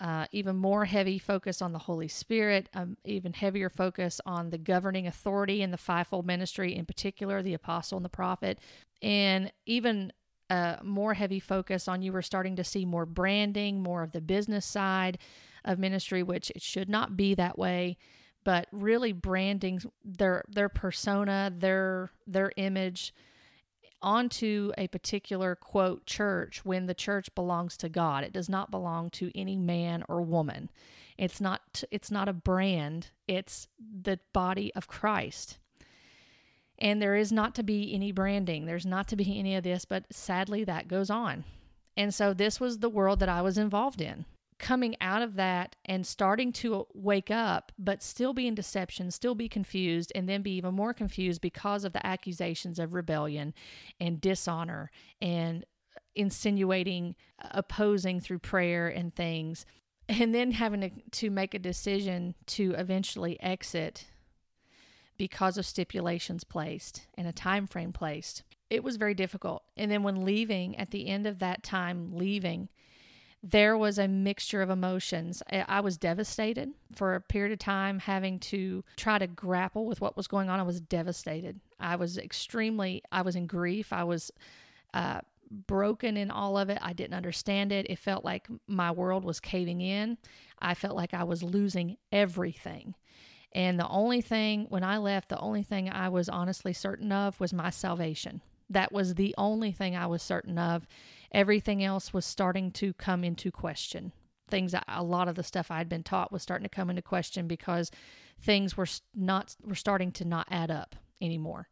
uh, 0.00 0.26
even 0.32 0.56
more 0.56 0.84
heavy 0.84 1.18
focus 1.18 1.62
on 1.62 1.72
the 1.72 1.78
Holy 1.78 2.08
Spirit, 2.08 2.68
um, 2.74 2.96
even 3.04 3.32
heavier 3.32 3.70
focus 3.70 4.20
on 4.26 4.50
the 4.50 4.58
governing 4.58 5.06
authority 5.06 5.62
and 5.62 5.72
the 5.72 5.78
fivefold 5.78 6.26
ministry, 6.26 6.74
in 6.74 6.84
particular 6.84 7.42
the 7.42 7.54
apostle 7.54 7.96
and 7.96 8.04
the 8.04 8.10
prophet, 8.10 8.58
and 9.02 9.52
even 9.66 10.12
uh, 10.50 10.76
more 10.82 11.14
heavy 11.14 11.40
focus 11.40 11.88
on 11.88 12.02
you 12.02 12.12
were 12.12 12.22
starting 12.22 12.56
to 12.56 12.64
see 12.64 12.84
more 12.84 13.06
branding, 13.06 13.82
more 13.82 14.02
of 14.02 14.12
the 14.12 14.20
business 14.20 14.66
side 14.66 15.18
of 15.64 15.78
ministry, 15.78 16.22
which 16.22 16.50
it 16.50 16.62
should 16.62 16.88
not 16.88 17.16
be 17.16 17.34
that 17.34 17.58
way, 17.58 17.96
but 18.44 18.66
really 18.70 19.12
branding 19.12 19.80
their 20.04 20.44
their 20.48 20.68
persona, 20.68 21.52
their 21.56 22.10
their 22.26 22.52
image 22.56 23.14
onto 24.02 24.70
a 24.76 24.86
particular 24.88 25.56
quote 25.56 26.04
church 26.04 26.62
when 26.64 26.86
the 26.86 26.94
church 26.94 27.34
belongs 27.34 27.76
to 27.78 27.88
God. 27.88 28.22
It 28.22 28.34
does 28.34 28.50
not 28.50 28.70
belong 28.70 29.08
to 29.10 29.32
any 29.34 29.56
man 29.56 30.04
or 30.08 30.20
woman. 30.20 30.70
It's 31.16 31.40
not 31.40 31.82
it's 31.90 32.10
not 32.10 32.28
a 32.28 32.34
brand, 32.34 33.10
it's 33.26 33.68
the 33.78 34.20
body 34.32 34.72
of 34.74 34.88
Christ. 34.88 35.58
And 36.78 37.00
there 37.00 37.14
is 37.14 37.30
not 37.30 37.54
to 37.56 37.62
be 37.62 37.94
any 37.94 38.12
branding. 38.12 38.66
There's 38.66 38.86
not 38.86 39.08
to 39.08 39.16
be 39.16 39.38
any 39.38 39.54
of 39.54 39.64
this, 39.64 39.84
but 39.84 40.04
sadly 40.10 40.64
that 40.64 40.88
goes 40.88 41.10
on. 41.10 41.44
And 41.96 42.12
so 42.12 42.34
this 42.34 42.58
was 42.58 42.78
the 42.78 42.88
world 42.88 43.20
that 43.20 43.28
I 43.28 43.42
was 43.42 43.56
involved 43.56 44.00
in 44.00 44.26
coming 44.58 44.96
out 45.00 45.22
of 45.22 45.34
that 45.34 45.76
and 45.84 46.06
starting 46.06 46.52
to 46.52 46.86
wake 46.94 47.30
up, 47.30 47.72
but 47.78 48.02
still 48.02 48.32
be 48.32 48.46
in 48.46 48.54
deception, 48.54 49.10
still 49.10 49.34
be 49.34 49.48
confused, 49.48 50.12
and 50.14 50.28
then 50.28 50.42
be 50.42 50.52
even 50.52 50.74
more 50.74 50.94
confused 50.94 51.40
because 51.40 51.84
of 51.84 51.92
the 51.92 52.06
accusations 52.06 52.78
of 52.78 52.94
rebellion 52.94 53.52
and 54.00 54.20
dishonor 54.20 54.90
and 55.20 55.64
insinuating, 56.14 57.14
opposing 57.50 58.20
through 58.20 58.38
prayer 58.38 58.88
and 58.88 59.14
things. 59.14 59.66
And 60.08 60.34
then 60.34 60.52
having 60.52 60.80
to, 60.82 60.90
to 61.12 61.30
make 61.30 61.54
a 61.54 61.58
decision 61.58 62.34
to 62.48 62.74
eventually 62.76 63.40
exit 63.42 64.06
because 65.16 65.58
of 65.58 65.66
stipulations 65.66 66.44
placed 66.44 67.06
and 67.16 67.26
a 67.26 67.32
time 67.32 67.66
frame 67.66 67.92
placed. 67.92 68.42
It 68.70 68.82
was 68.82 68.96
very 68.96 69.14
difficult. 69.14 69.62
And 69.76 69.90
then 69.90 70.02
when 70.02 70.24
leaving, 70.24 70.76
at 70.76 70.90
the 70.90 71.08
end 71.08 71.26
of 71.26 71.38
that 71.38 71.62
time, 71.62 72.12
leaving, 72.12 72.68
there 73.42 73.76
was 73.76 73.98
a 73.98 74.08
mixture 74.08 74.62
of 74.62 74.70
emotions. 74.70 75.42
I 75.50 75.80
was 75.80 75.98
devastated 75.98 76.70
for 76.96 77.14
a 77.14 77.20
period 77.20 77.52
of 77.52 77.58
time, 77.58 77.98
having 77.98 78.38
to 78.40 78.82
try 78.96 79.18
to 79.18 79.26
grapple 79.26 79.84
with 79.84 80.00
what 80.00 80.16
was 80.16 80.26
going 80.26 80.48
on. 80.48 80.60
I 80.60 80.62
was 80.64 80.80
devastated. 80.80 81.60
I 81.78 81.96
was 81.96 82.16
extremely, 82.16 83.02
I 83.12 83.20
was 83.20 83.36
in 83.36 83.46
grief. 83.46 83.92
I 83.92 84.04
was 84.04 84.30
uh, 84.94 85.20
broken 85.50 86.16
in 86.16 86.30
all 86.30 86.56
of 86.56 86.70
it. 86.70 86.78
I 86.80 86.94
didn't 86.94 87.14
understand 87.14 87.70
it. 87.70 87.86
It 87.90 87.98
felt 87.98 88.24
like 88.24 88.48
my 88.66 88.90
world 88.90 89.24
was 89.24 89.40
caving 89.40 89.82
in. 89.82 90.16
I 90.58 90.72
felt 90.72 90.96
like 90.96 91.12
I 91.12 91.24
was 91.24 91.42
losing 91.42 91.98
everything. 92.10 92.94
And 93.54 93.78
the 93.78 93.88
only 93.88 94.20
thing, 94.20 94.66
when 94.68 94.82
I 94.82 94.98
left, 94.98 95.28
the 95.28 95.38
only 95.38 95.62
thing 95.62 95.88
I 95.88 96.08
was 96.08 96.28
honestly 96.28 96.72
certain 96.72 97.12
of 97.12 97.38
was 97.38 97.52
my 97.52 97.70
salvation. 97.70 98.42
That 98.68 98.92
was 98.92 99.14
the 99.14 99.34
only 99.38 99.70
thing 99.70 99.94
I 99.94 100.06
was 100.06 100.22
certain 100.22 100.58
of 100.58 100.86
everything 101.30 101.84
else 101.84 102.12
was 102.12 102.24
starting 102.24 102.72
to 102.72 102.92
come 102.94 103.22
into 103.22 103.52
question. 103.52 104.12
Things, 104.48 104.74
a 104.88 105.02
lot 105.02 105.28
of 105.28 105.36
the 105.36 105.42
stuff 105.42 105.70
I 105.70 105.78
had 105.78 105.88
been 105.88 106.02
taught 106.02 106.32
was 106.32 106.42
starting 106.42 106.64
to 106.64 106.74
come 106.74 106.90
into 106.90 107.02
question 107.02 107.46
because 107.46 107.90
things 108.40 108.76
were 108.76 108.86
not 109.14 109.54
were 109.64 109.74
starting 109.74 110.12
to 110.12 110.24
not 110.24 110.46
add 110.50 110.70
up 110.70 110.96
anymore. 111.20 111.68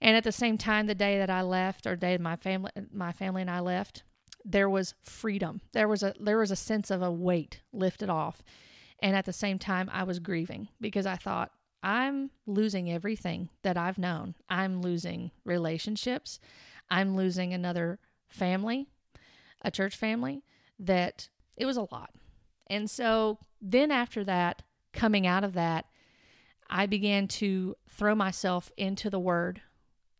And 0.00 0.16
at 0.16 0.24
the 0.24 0.32
same 0.32 0.58
time, 0.58 0.86
the 0.86 0.94
day 0.94 1.18
that 1.18 1.30
I 1.30 1.42
left, 1.42 1.86
or 1.86 1.96
day 1.96 2.18
my 2.18 2.36
family, 2.36 2.70
my 2.92 3.12
family 3.12 3.42
and 3.42 3.50
I 3.50 3.60
left, 3.60 4.02
there 4.44 4.68
was 4.68 4.94
freedom. 5.02 5.60
There 5.72 5.88
was 5.88 6.02
a 6.02 6.14
there 6.20 6.38
was 6.38 6.50
a 6.50 6.56
sense 6.56 6.90
of 6.90 7.02
a 7.02 7.10
weight 7.10 7.62
lifted 7.72 8.10
off. 8.10 8.42
And 9.00 9.14
at 9.14 9.24
the 9.24 9.32
same 9.32 9.58
time 9.58 9.90
I 9.92 10.04
was 10.04 10.18
grieving 10.18 10.68
because 10.80 11.06
I 11.06 11.16
thought 11.16 11.50
I'm 11.82 12.30
losing 12.46 12.90
everything 12.90 13.50
that 13.62 13.76
I've 13.76 13.98
known. 13.98 14.34
I'm 14.48 14.80
losing 14.80 15.30
relationships. 15.44 16.40
I'm 16.90 17.16
losing 17.16 17.52
another 17.52 17.98
family, 18.28 18.88
a 19.62 19.70
church 19.70 19.96
family 19.96 20.42
that 20.78 21.28
it 21.56 21.66
was 21.66 21.76
a 21.76 21.86
lot. 21.92 22.10
And 22.68 22.90
so 22.90 23.38
then 23.60 23.90
after 23.90 24.24
that, 24.24 24.62
coming 24.92 25.26
out 25.26 25.44
of 25.44 25.52
that, 25.54 25.86
I 26.68 26.86
began 26.86 27.28
to 27.28 27.76
throw 27.88 28.14
myself 28.14 28.72
into 28.76 29.08
the 29.08 29.20
word 29.20 29.62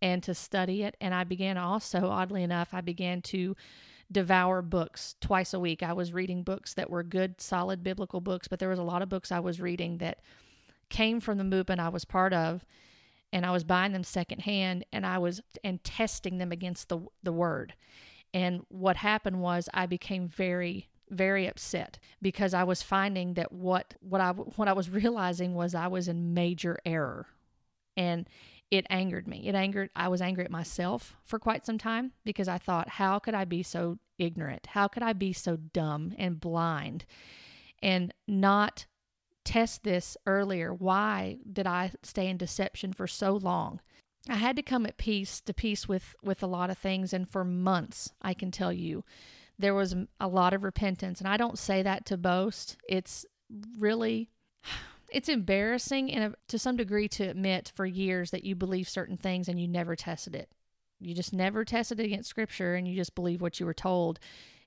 and 0.01 0.23
to 0.23 0.35
study 0.35 0.83
it. 0.83 0.97
And 1.01 1.15
I 1.15 1.25
began 1.25 1.57
also, 1.59 2.09
oddly 2.09 2.43
enough, 2.43 2.69
I 2.73 2.81
began 2.81 3.23
to 3.23 3.57
devour 4.11 4.63
books 4.63 5.17
twice 5.21 5.53
a 5.53 5.61
week. 5.61 5.83
I 5.83 5.93
was 5.93 6.13
reading 6.13 6.43
books 6.43 6.75
that 6.75 6.91
were 6.91 7.03
good, 7.03 7.41
solid 7.41 7.83
biblical 7.83 8.21
books, 8.21 8.49
but 8.49 8.59
there 8.59 8.69
was 8.69 8.79
a 8.79 8.85
lot 8.85 9.03
of 9.03 9.09
books 9.09 9.33
I 9.33 9.41
was 9.41 9.61
reading 9.61 9.99
that 9.99 10.21
came 10.89 11.21
from 11.21 11.39
the 11.39 11.45
movement 11.45 11.81
I 11.81 11.89
was 11.89 12.05
part 12.05 12.33
of. 12.33 12.65
And 13.33 13.45
I 13.45 13.51
was 13.51 13.65
buying 13.65 13.93
them 13.93 14.05
secondhand 14.05 14.87
and 14.93 15.05
I 15.05 15.19
was 15.19 15.43
and 15.65 15.83
testing 15.83 16.39
them 16.39 16.53
against 16.53 16.89
the 16.89 17.01
the 17.23 17.33
word. 17.33 17.75
And 18.33 18.63
what 18.69 18.97
happened 18.97 19.41
was 19.41 19.69
I 19.75 19.87
became 19.87 20.29
very 20.29 20.89
very 21.11 21.47
upset 21.47 21.99
because 22.21 22.55
I 22.55 22.65
was 22.65 22.83
finding 22.83 23.35
that 23.35 23.53
what 23.53 23.95
what 24.01 24.21
I 24.21 24.31
what 24.31 24.69
I 24.69 24.73
was 24.73 24.91
realizing 24.91 25.55
was 25.55 25.75
I 25.75 25.89
was 25.89 26.09
in 26.09 26.35
major 26.35 26.79
error. 26.87 27.27
And 27.97 28.29
it 28.71 28.87
angered 28.91 29.29
me. 29.29 29.47
It 29.47 29.55
angered 29.55 29.91
I 29.95 30.09
was 30.09 30.21
angry 30.21 30.45
at 30.45 30.51
myself 30.51 31.15
for 31.25 31.39
quite 31.39 31.65
some 31.65 31.79
time 31.79 32.13
because 32.25 32.49
I 32.49 32.59
thought 32.59 32.89
how 32.89 33.19
could 33.19 33.35
I 33.35 33.45
be 33.45 33.63
so 33.63 33.99
ignorant? 34.19 34.67
How 34.67 34.89
could 34.89 35.03
I 35.03 35.13
be 35.13 35.33
so 35.33 35.57
dumb 35.57 36.15
and 36.19 36.41
blind 36.41 37.05
and 37.83 38.13
not 38.27 38.87
test 39.45 39.85
this 39.85 40.17
earlier? 40.27 40.75
Why 40.75 41.39
did 41.51 41.67
I 41.67 41.93
stay 42.03 42.27
in 42.27 42.37
deception 42.37 42.93
for 42.93 43.07
so 43.07 43.37
long? 43.37 43.81
I 44.29 44.35
had 44.35 44.57
to 44.57 44.63
come 44.63 44.87
at 44.87 44.97
peace 44.97 45.41
to 45.43 45.55
peace 45.55 45.87
with 45.87 46.17
with 46.23 46.43
a 46.43 46.49
lot 46.49 46.71
of 46.71 46.79
things 46.79 47.13
and 47.13 47.29
for 47.29 47.45
months 47.45 48.13
I 48.21 48.35
can 48.35 48.51
tell 48.51 48.73
you 48.73 49.05
there 49.59 49.75
was 49.75 49.95
a 50.21 50.29
lot 50.29 50.53
of 50.53 50.65
repentance 50.65 51.21
and 51.21 51.29
I 51.29 51.37
don't 51.37 51.59
say 51.59 51.83
that 51.83 52.05
to 52.07 52.17
boast. 52.17 52.77
It's 52.89 53.25
really 53.79 54.31
it's 55.17 55.31
embarrassing 55.31 56.13
and 56.13 56.35
to 56.47 56.59
some 56.59 56.77
degree 56.77 57.09
to 57.09 57.25
admit 57.25 57.73
for 57.75 57.87
years 57.87 58.33
that 58.33 58.45
you 58.45 58.55
believe 58.55 58.87
certain 58.87 59.17
things 59.17 59.49
and 59.49 59.59
you 59.59 59.67
never 59.67 59.97
tested 59.97 60.37
it. 60.37 60.51
You 61.01 61.15
just 61.15 61.33
never 61.33 61.65
tested 61.65 61.99
it 61.99 62.05
against 62.05 62.29
scripture 62.29 62.75
and 62.75 62.87
you 62.87 62.95
just 62.95 63.15
believe 63.15 63.41
what 63.41 63.59
you 63.59 63.65
were 63.65 63.73
told 63.73 64.19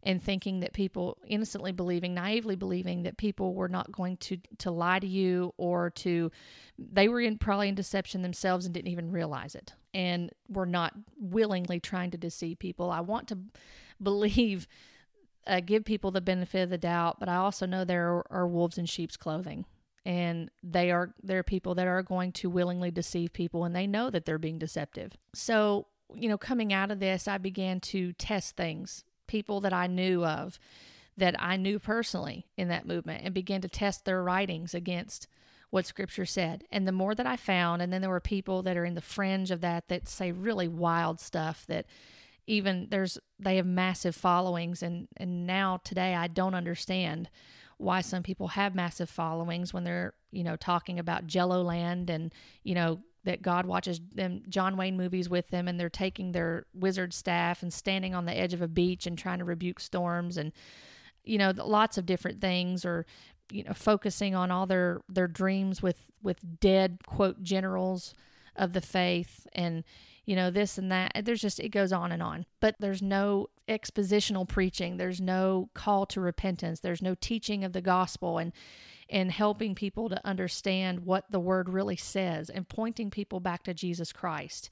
and 0.02 0.20
thinking 0.20 0.62
that 0.62 0.74
people 0.74 1.20
innocently 1.28 1.72
believing, 1.72 2.16
naively 2.16 2.56
believing 2.56 3.04
that 3.04 3.16
people 3.16 3.54
were 3.54 3.70
not 3.70 3.92
going 3.92 4.18
to 4.18 4.38
to 4.58 4.72
lie 4.72 4.98
to 4.98 5.06
you 5.06 5.54
or 5.58 5.92
to 5.92 6.32
they 6.80 7.08
were 7.08 7.22
in 7.22 7.38
probably 7.38 7.70
in 7.70 7.76
deception 7.76 8.24
themselves 8.24 8.66
and 8.66 8.74
didn't 8.74 8.92
even 8.92 9.12
realize 9.12 9.54
it 9.54 9.76
and 9.94 10.32
were 10.48 10.66
not 10.66 10.96
willingly 11.20 11.80
trying 11.80 12.10
to 12.10 12.18
deceive 12.18 12.58
people. 12.58 12.90
I 12.90 13.02
want 13.02 13.28
to 13.28 13.38
believe 14.02 14.68
uh, 15.46 15.60
give 15.60 15.86
people 15.86 16.10
the 16.10 16.22
benefit 16.22 16.64
of 16.64 16.70
the 16.72 16.80
doubt, 16.80 17.20
but 17.20 17.30
I 17.30 17.36
also 17.36 17.68
know 17.68 17.86
there 17.86 18.10
are, 18.10 18.26
are 18.32 18.48
wolves 18.48 18.80
in 18.80 18.88
sheep's 18.88 19.16
clothing 19.16 19.66
and 20.10 20.50
they 20.64 20.90
are 20.90 21.14
there 21.22 21.38
are 21.38 21.44
people 21.44 21.76
that 21.76 21.86
are 21.86 22.02
going 22.02 22.32
to 22.32 22.50
willingly 22.50 22.90
deceive 22.90 23.32
people 23.32 23.64
and 23.64 23.76
they 23.76 23.86
know 23.86 24.10
that 24.10 24.26
they're 24.26 24.40
being 24.40 24.58
deceptive. 24.58 25.14
So 25.36 25.86
you 26.16 26.28
know 26.28 26.40
coming 26.40 26.74
out 26.74 26.90
of 26.90 27.00
this 27.00 27.28
i 27.28 27.38
began 27.38 27.80
to 27.80 28.14
test 28.14 28.58
things 28.58 29.04
people 29.28 29.62
that 29.62 29.74
i 29.74 29.86
knew 29.86 30.26
of 30.26 30.58
that 31.16 31.36
i 31.38 31.56
knew 31.56 31.78
personally 31.78 32.48
in 32.58 32.68
that 32.68 32.88
movement 32.88 33.22
and 33.24 33.32
began 33.32 33.62
to 33.62 33.68
test 33.68 34.06
their 34.06 34.24
writings 34.24 34.74
against 34.74 35.28
what 35.72 35.86
scripture 35.86 36.26
said. 36.26 36.64
And 36.72 36.88
the 36.88 36.92
more 36.92 37.14
that 37.14 37.28
i 37.28 37.36
found 37.36 37.84
and 37.84 37.94
then 37.94 38.02
there 38.02 38.10
were 38.10 38.20
people 38.20 38.64
that 38.64 38.76
are 38.76 38.86
in 38.86 38.96
the 38.96 39.02
fringe 39.02 39.52
of 39.52 39.62
that 39.62 39.88
that 39.90 40.08
say 40.08 40.32
really 40.32 40.68
wild 40.68 41.20
stuff 41.20 41.66
that 41.68 41.86
even 42.48 42.88
there's 42.90 43.20
they 43.38 43.58
have 43.58 43.68
massive 43.68 44.16
followings 44.16 44.82
and 44.82 45.08
and 45.18 45.46
now 45.46 45.80
today 45.84 46.16
i 46.16 46.28
don't 46.28 46.56
understand 46.56 47.30
why 47.80 48.02
some 48.02 48.22
people 48.22 48.50
have 48.50 48.76
massive 48.76 49.10
followings 49.10 49.74
when 49.74 49.84
they're, 49.84 50.14
you 50.32 50.44
know, 50.44 50.56
talking 50.56 51.00
about 51.00 51.26
Jello 51.26 51.64
Land 51.64 52.10
and, 52.10 52.34
you 52.64 52.76
know, 52.76 53.00
that 53.24 53.42
God 53.42 53.66
watches 53.66 54.00
them 54.14 54.44
John 54.50 54.78
Wayne 54.78 54.98
movies 54.98 55.30
with 55.30 55.50
them 55.50 55.68
and 55.68 55.80
they're 55.80 55.90
taking 55.90 56.32
their 56.32 56.66
wizard 56.74 57.14
staff 57.14 57.62
and 57.62 57.74
standing 57.74 58.14
on 58.14 58.26
the 58.26 58.38
edge 58.38 58.54
of 58.54 58.62
a 58.62 58.68
beach 58.68 59.08
and 59.08 59.18
trying 59.18 59.40
to 59.40 59.46
rebuke 59.46 59.80
storms 59.80 60.38
and 60.38 60.52
you 61.24 61.38
know 61.38 61.52
lots 61.56 61.98
of 61.98 62.06
different 62.06 62.40
things 62.40 62.86
or 62.86 63.06
you 63.52 63.64
know 63.64 63.74
focusing 63.74 64.36
on 64.36 64.52
all 64.52 64.66
their 64.66 65.02
their 65.10 65.28
dreams 65.28 65.82
with 65.82 66.12
with 66.24 66.60
dead 66.60 67.00
quote 67.06 67.44
generals 67.44 68.14
of 68.56 68.74
the 68.74 68.82
faith 68.82 69.46
and 69.54 69.84
you 70.30 70.36
know, 70.36 70.52
this 70.52 70.78
and 70.78 70.92
that. 70.92 71.12
There's 71.24 71.42
just, 71.42 71.60
it 71.60 71.70
goes 71.70 71.92
on 71.92 72.12
and 72.12 72.22
on. 72.22 72.46
But 72.60 72.76
there's 72.78 73.02
no 73.02 73.48
expositional 73.68 74.48
preaching, 74.48 74.98
there's 74.98 75.20
no 75.20 75.72
call 75.74 76.06
to 76.06 76.22
repentance, 76.22 76.82
there's 76.82 77.02
no 77.02 77.16
teaching 77.16 77.64
of 77.64 77.74
the 77.74 77.82
gospel 77.82 78.38
and 78.38 78.54
and 79.10 79.32
helping 79.32 79.74
people 79.74 80.08
to 80.08 80.24
understand 80.24 81.00
what 81.00 81.32
the 81.32 81.40
word 81.40 81.68
really 81.68 81.96
says 81.96 82.48
and 82.52 82.70
pointing 82.70 83.10
people 83.10 83.40
back 83.40 83.64
to 83.64 83.74
Jesus 83.74 84.14
Christ. 84.14 84.70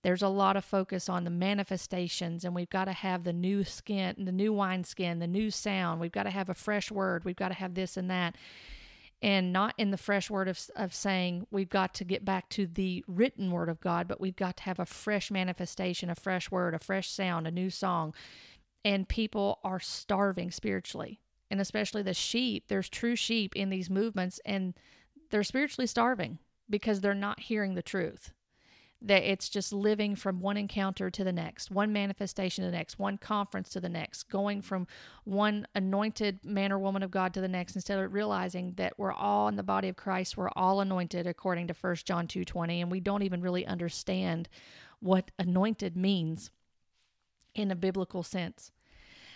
There's 0.00 0.22
a 0.22 0.28
lot 0.28 0.56
of 0.56 0.64
focus 0.64 1.10
on 1.10 1.24
the 1.24 1.30
manifestations, 1.30 2.42
and 2.42 2.54
we've 2.54 2.70
got 2.70 2.86
to 2.86 2.92
have 2.92 3.24
the 3.24 3.34
new 3.34 3.64
skin, 3.64 4.14
the 4.24 4.32
new 4.32 4.50
wineskin, 4.50 5.18
the 5.18 5.26
new 5.26 5.50
sound. 5.50 6.00
We've 6.00 6.10
got 6.10 6.22
to 6.22 6.30
have 6.30 6.48
a 6.48 6.54
fresh 6.54 6.90
word. 6.90 7.26
We've 7.26 7.36
got 7.36 7.48
to 7.48 7.54
have 7.54 7.74
this 7.74 7.98
and 7.98 8.10
that 8.10 8.34
and 9.26 9.52
not 9.52 9.74
in 9.76 9.90
the 9.90 9.96
fresh 9.96 10.30
word 10.30 10.46
of, 10.46 10.70
of 10.76 10.94
saying 10.94 11.48
we've 11.50 11.68
got 11.68 11.92
to 11.94 12.04
get 12.04 12.24
back 12.24 12.48
to 12.48 12.64
the 12.64 13.04
written 13.08 13.50
word 13.50 13.68
of 13.68 13.80
God, 13.80 14.06
but 14.06 14.20
we've 14.20 14.36
got 14.36 14.58
to 14.58 14.62
have 14.62 14.78
a 14.78 14.86
fresh 14.86 15.32
manifestation, 15.32 16.08
a 16.08 16.14
fresh 16.14 16.48
word, 16.48 16.74
a 16.74 16.78
fresh 16.78 17.10
sound, 17.10 17.44
a 17.44 17.50
new 17.50 17.68
song. 17.68 18.14
And 18.84 19.08
people 19.08 19.58
are 19.64 19.80
starving 19.80 20.52
spiritually. 20.52 21.18
And 21.50 21.60
especially 21.60 22.02
the 22.02 22.14
sheep, 22.14 22.68
there's 22.68 22.88
true 22.88 23.16
sheep 23.16 23.56
in 23.56 23.68
these 23.68 23.90
movements, 23.90 24.40
and 24.46 24.74
they're 25.30 25.42
spiritually 25.42 25.88
starving 25.88 26.38
because 26.70 27.00
they're 27.00 27.12
not 27.12 27.40
hearing 27.40 27.74
the 27.74 27.82
truth 27.82 28.32
that 29.02 29.22
it's 29.22 29.48
just 29.48 29.72
living 29.72 30.16
from 30.16 30.40
one 30.40 30.56
encounter 30.56 31.10
to 31.10 31.22
the 31.22 31.32
next, 31.32 31.70
one 31.70 31.92
manifestation 31.92 32.64
to 32.64 32.70
the 32.70 32.76
next, 32.76 32.98
one 32.98 33.18
conference 33.18 33.68
to 33.70 33.80
the 33.80 33.88
next, 33.88 34.24
going 34.24 34.62
from 34.62 34.86
one 35.24 35.66
anointed 35.74 36.44
man 36.44 36.72
or 36.72 36.78
woman 36.78 37.02
of 37.02 37.10
God 37.10 37.34
to 37.34 37.40
the 37.40 37.48
next 37.48 37.74
instead 37.74 37.98
of 37.98 38.12
realizing 38.12 38.72
that 38.76 38.98
we're 38.98 39.12
all 39.12 39.48
in 39.48 39.56
the 39.56 39.62
body 39.62 39.88
of 39.88 39.96
Christ, 39.96 40.36
we're 40.36 40.50
all 40.56 40.80
anointed 40.80 41.26
according 41.26 41.66
to 41.68 41.74
1 41.74 41.96
John 42.04 42.26
2:20 42.26 42.80
and 42.80 42.90
we 42.90 43.00
don't 43.00 43.22
even 43.22 43.42
really 43.42 43.66
understand 43.66 44.48
what 45.00 45.30
anointed 45.38 45.96
means 45.96 46.50
in 47.54 47.70
a 47.70 47.76
biblical 47.76 48.22
sense. 48.22 48.70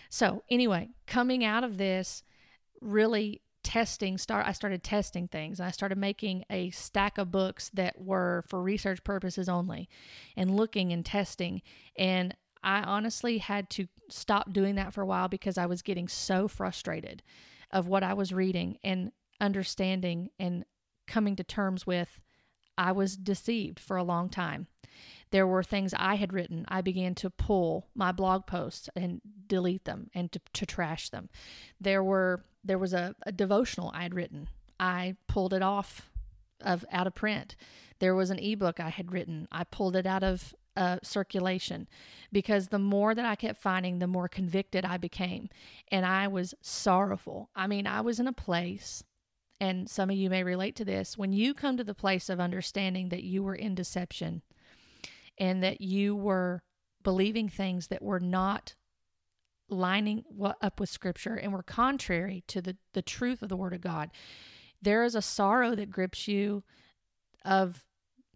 So, 0.09 0.43
anyway, 0.49 0.89
coming 1.07 1.45
out 1.45 1.63
of 1.63 1.77
this 1.77 2.23
really 2.81 3.41
testing 3.63 4.17
start 4.17 4.47
I 4.47 4.53
started 4.53 4.83
testing 4.83 5.27
things. 5.27 5.59
I 5.59 5.71
started 5.71 5.97
making 5.97 6.45
a 6.49 6.69
stack 6.71 7.17
of 7.17 7.31
books 7.31 7.69
that 7.73 8.01
were 8.01 8.43
for 8.47 8.61
research 8.61 9.03
purposes 9.03 9.47
only 9.47 9.89
and 10.35 10.55
looking 10.55 10.91
and 10.91 11.05
testing 11.05 11.61
and 11.97 12.35
I 12.63 12.83
honestly 12.83 13.39
had 13.39 13.69
to 13.71 13.87
stop 14.09 14.53
doing 14.53 14.75
that 14.75 14.93
for 14.93 15.01
a 15.01 15.05
while 15.05 15.27
because 15.27 15.57
I 15.57 15.65
was 15.65 15.81
getting 15.81 16.07
so 16.07 16.47
frustrated 16.47 17.23
of 17.71 17.87
what 17.87 18.03
I 18.03 18.13
was 18.13 18.33
reading 18.33 18.77
and 18.83 19.11
understanding 19.39 20.29
and 20.39 20.65
coming 21.07 21.35
to 21.37 21.43
terms 21.43 21.87
with 21.87 22.19
I 22.77 22.91
was 22.91 23.17
deceived 23.17 23.79
for 23.79 23.97
a 23.97 24.03
long 24.03 24.29
time. 24.29 24.67
There 25.31 25.47
were 25.47 25.63
things 25.63 25.93
I 25.97 26.15
had 26.15 26.33
written. 26.33 26.65
I 26.67 26.81
began 26.81 27.15
to 27.15 27.29
pull 27.29 27.87
my 27.95 28.11
blog 28.11 28.45
posts 28.45 28.89
and 28.95 29.21
delete 29.47 29.85
them 29.85 30.09
and 30.13 30.31
to, 30.31 30.41
to 30.53 30.65
trash 30.65 31.09
them. 31.09 31.29
There 31.79 32.03
were 32.03 32.43
there 32.63 32.77
was 32.77 32.93
a, 32.93 33.15
a 33.25 33.31
devotional 33.31 33.91
I 33.93 34.03
had 34.03 34.13
written. 34.13 34.49
I 34.79 35.15
pulled 35.27 35.53
it 35.53 35.63
off 35.63 36.11
of 36.59 36.85
out 36.91 37.07
of 37.07 37.15
print. 37.15 37.55
There 37.99 38.13
was 38.13 38.29
an 38.29 38.39
ebook 38.39 38.79
I 38.79 38.89
had 38.89 39.11
written. 39.11 39.47
I 39.51 39.63
pulled 39.63 39.95
it 39.95 40.05
out 40.05 40.23
of 40.23 40.53
uh, 40.75 40.97
circulation 41.03 41.87
because 42.31 42.67
the 42.67 42.79
more 42.79 43.13
that 43.13 43.25
I 43.25 43.35
kept 43.35 43.61
finding, 43.61 43.99
the 43.99 44.07
more 44.07 44.27
convicted 44.27 44.85
I 44.85 44.97
became. 44.97 45.49
And 45.89 46.05
I 46.05 46.27
was 46.27 46.53
sorrowful. 46.61 47.49
I 47.55 47.67
mean, 47.67 47.87
I 47.87 48.01
was 48.01 48.19
in 48.19 48.27
a 48.27 48.33
place, 48.33 49.03
and 49.61 49.87
some 49.87 50.09
of 50.09 50.15
you 50.15 50.27
may 50.27 50.43
relate 50.43 50.75
to 50.77 50.85
this, 50.85 51.19
when 51.19 51.33
you 51.33 51.53
come 51.53 51.77
to 51.77 51.83
the 51.83 51.93
place 51.93 52.29
of 52.29 52.39
understanding 52.39 53.09
that 53.09 53.21
you 53.21 53.43
were 53.43 53.53
in 53.53 53.75
deception 53.75 54.41
and 55.37 55.61
that 55.61 55.81
you 55.81 56.15
were 56.15 56.63
believing 57.03 57.47
things 57.47 57.87
that 57.87 58.01
were 58.01 58.19
not 58.19 58.73
lining 59.69 60.23
up 60.61 60.79
with 60.79 60.89
scripture 60.89 61.35
and 61.35 61.53
were 61.53 61.61
contrary 61.61 62.43
to 62.47 62.59
the, 62.59 62.75
the 62.93 63.03
truth 63.03 63.43
of 63.43 63.49
the 63.49 63.55
word 63.55 63.73
of 63.73 63.81
God. 63.81 64.09
There 64.81 65.03
is 65.03 65.13
a 65.13 65.21
sorrow 65.21 65.75
that 65.75 65.91
grips 65.91 66.27
you 66.27 66.63
of 67.45 67.85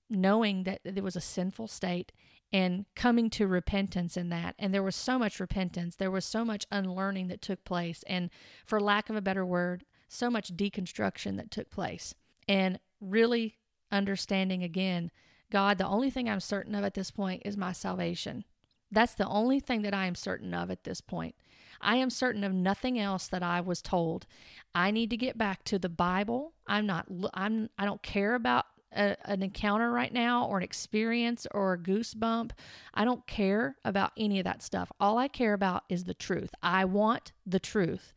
knowing 0.08 0.63
that 0.63 0.82
it 0.86 1.03
was 1.03 1.15
a 1.15 1.22
sinful 1.22 1.67
state 1.67 2.12
and 2.53 2.86
coming 2.96 3.32
to 3.32 3.48
repentance 3.48 4.15
in 4.15 4.29
that. 4.29 4.53
And 4.60 4.72
there 4.72 4.84
was 4.84 4.96
so 4.96 5.17
much 5.17 5.39
repentance, 5.39 5.96
there 5.96 6.12
was 6.12 6.24
so 6.24 6.46
much 6.46 6.67
unlearning 6.72 7.29
that 7.29 7.41
took 7.41 7.63
place. 7.65 8.03
And 8.05 8.29
for 8.63 8.79
lack 8.79 9.10
of 9.10 9.15
a 9.15 9.22
better 9.22 9.44
word, 9.44 9.84
so 10.07 10.29
much 10.29 10.55
deconstruction 10.55 11.38
that 11.38 11.51
took 11.51 11.69
place. 11.69 12.13
And 12.47 12.79
really 13.00 13.57
understanding 13.91 14.63
again, 14.63 15.12
God, 15.51 15.77
the 15.77 15.88
only 15.88 16.09
thing 16.09 16.29
I'm 16.29 16.39
certain 16.39 16.75
of 16.75 16.83
at 16.83 16.93
this 16.93 17.12
point 17.12 17.43
is 17.45 17.57
my 17.57 17.71
salvation. 17.71 18.45
That's 18.91 19.13
the 19.13 19.27
only 19.27 19.59
thing 19.59 19.81
that 19.83 19.93
I 19.93 20.05
am 20.05 20.15
certain 20.15 20.53
of 20.53 20.71
at 20.71 20.83
this 20.83 21.01
point. 21.01 21.35
I 21.81 21.97
am 21.97 22.09
certain 22.09 22.43
of 22.43 22.53
nothing 22.53 23.00
else 23.00 23.27
that 23.27 23.43
I 23.43 23.62
was 23.62 23.81
told. 23.81 24.25
I 24.74 24.91
need 24.91 25.09
to 25.09 25.17
get 25.17 25.38
back 25.38 25.63
to 25.65 25.79
the 25.79 25.89
Bible. 25.89 26.53
I'm 26.67 26.85
not 26.85 27.07
I'm 27.33 27.69
I 27.77 27.85
don't 27.85 28.01
care 28.01 28.35
about 28.35 28.65
a, 28.95 29.17
an 29.25 29.43
encounter 29.43 29.91
right 29.91 30.13
now 30.13 30.45
or 30.47 30.57
an 30.57 30.63
experience 30.63 31.45
or 31.51 31.74
a 31.74 31.77
goosebump. 31.77 32.51
I 32.93 33.05
don't 33.05 33.27
care 33.27 33.75
about 33.83 34.12
any 34.17 34.39
of 34.39 34.45
that 34.45 34.63
stuff. 34.63 34.91
All 35.00 35.17
I 35.17 35.27
care 35.27 35.53
about 35.53 35.83
is 35.89 36.05
the 36.05 36.13
truth. 36.13 36.51
I 36.63 36.85
want 36.85 37.33
the 37.45 37.59
truth. 37.59 38.13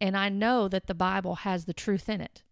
And 0.00 0.16
I 0.16 0.28
know 0.28 0.68
that 0.68 0.86
the 0.86 0.94
Bible 0.94 1.36
has 1.36 1.64
the 1.64 1.74
truth 1.74 2.08
in 2.08 2.20
it 2.20 2.42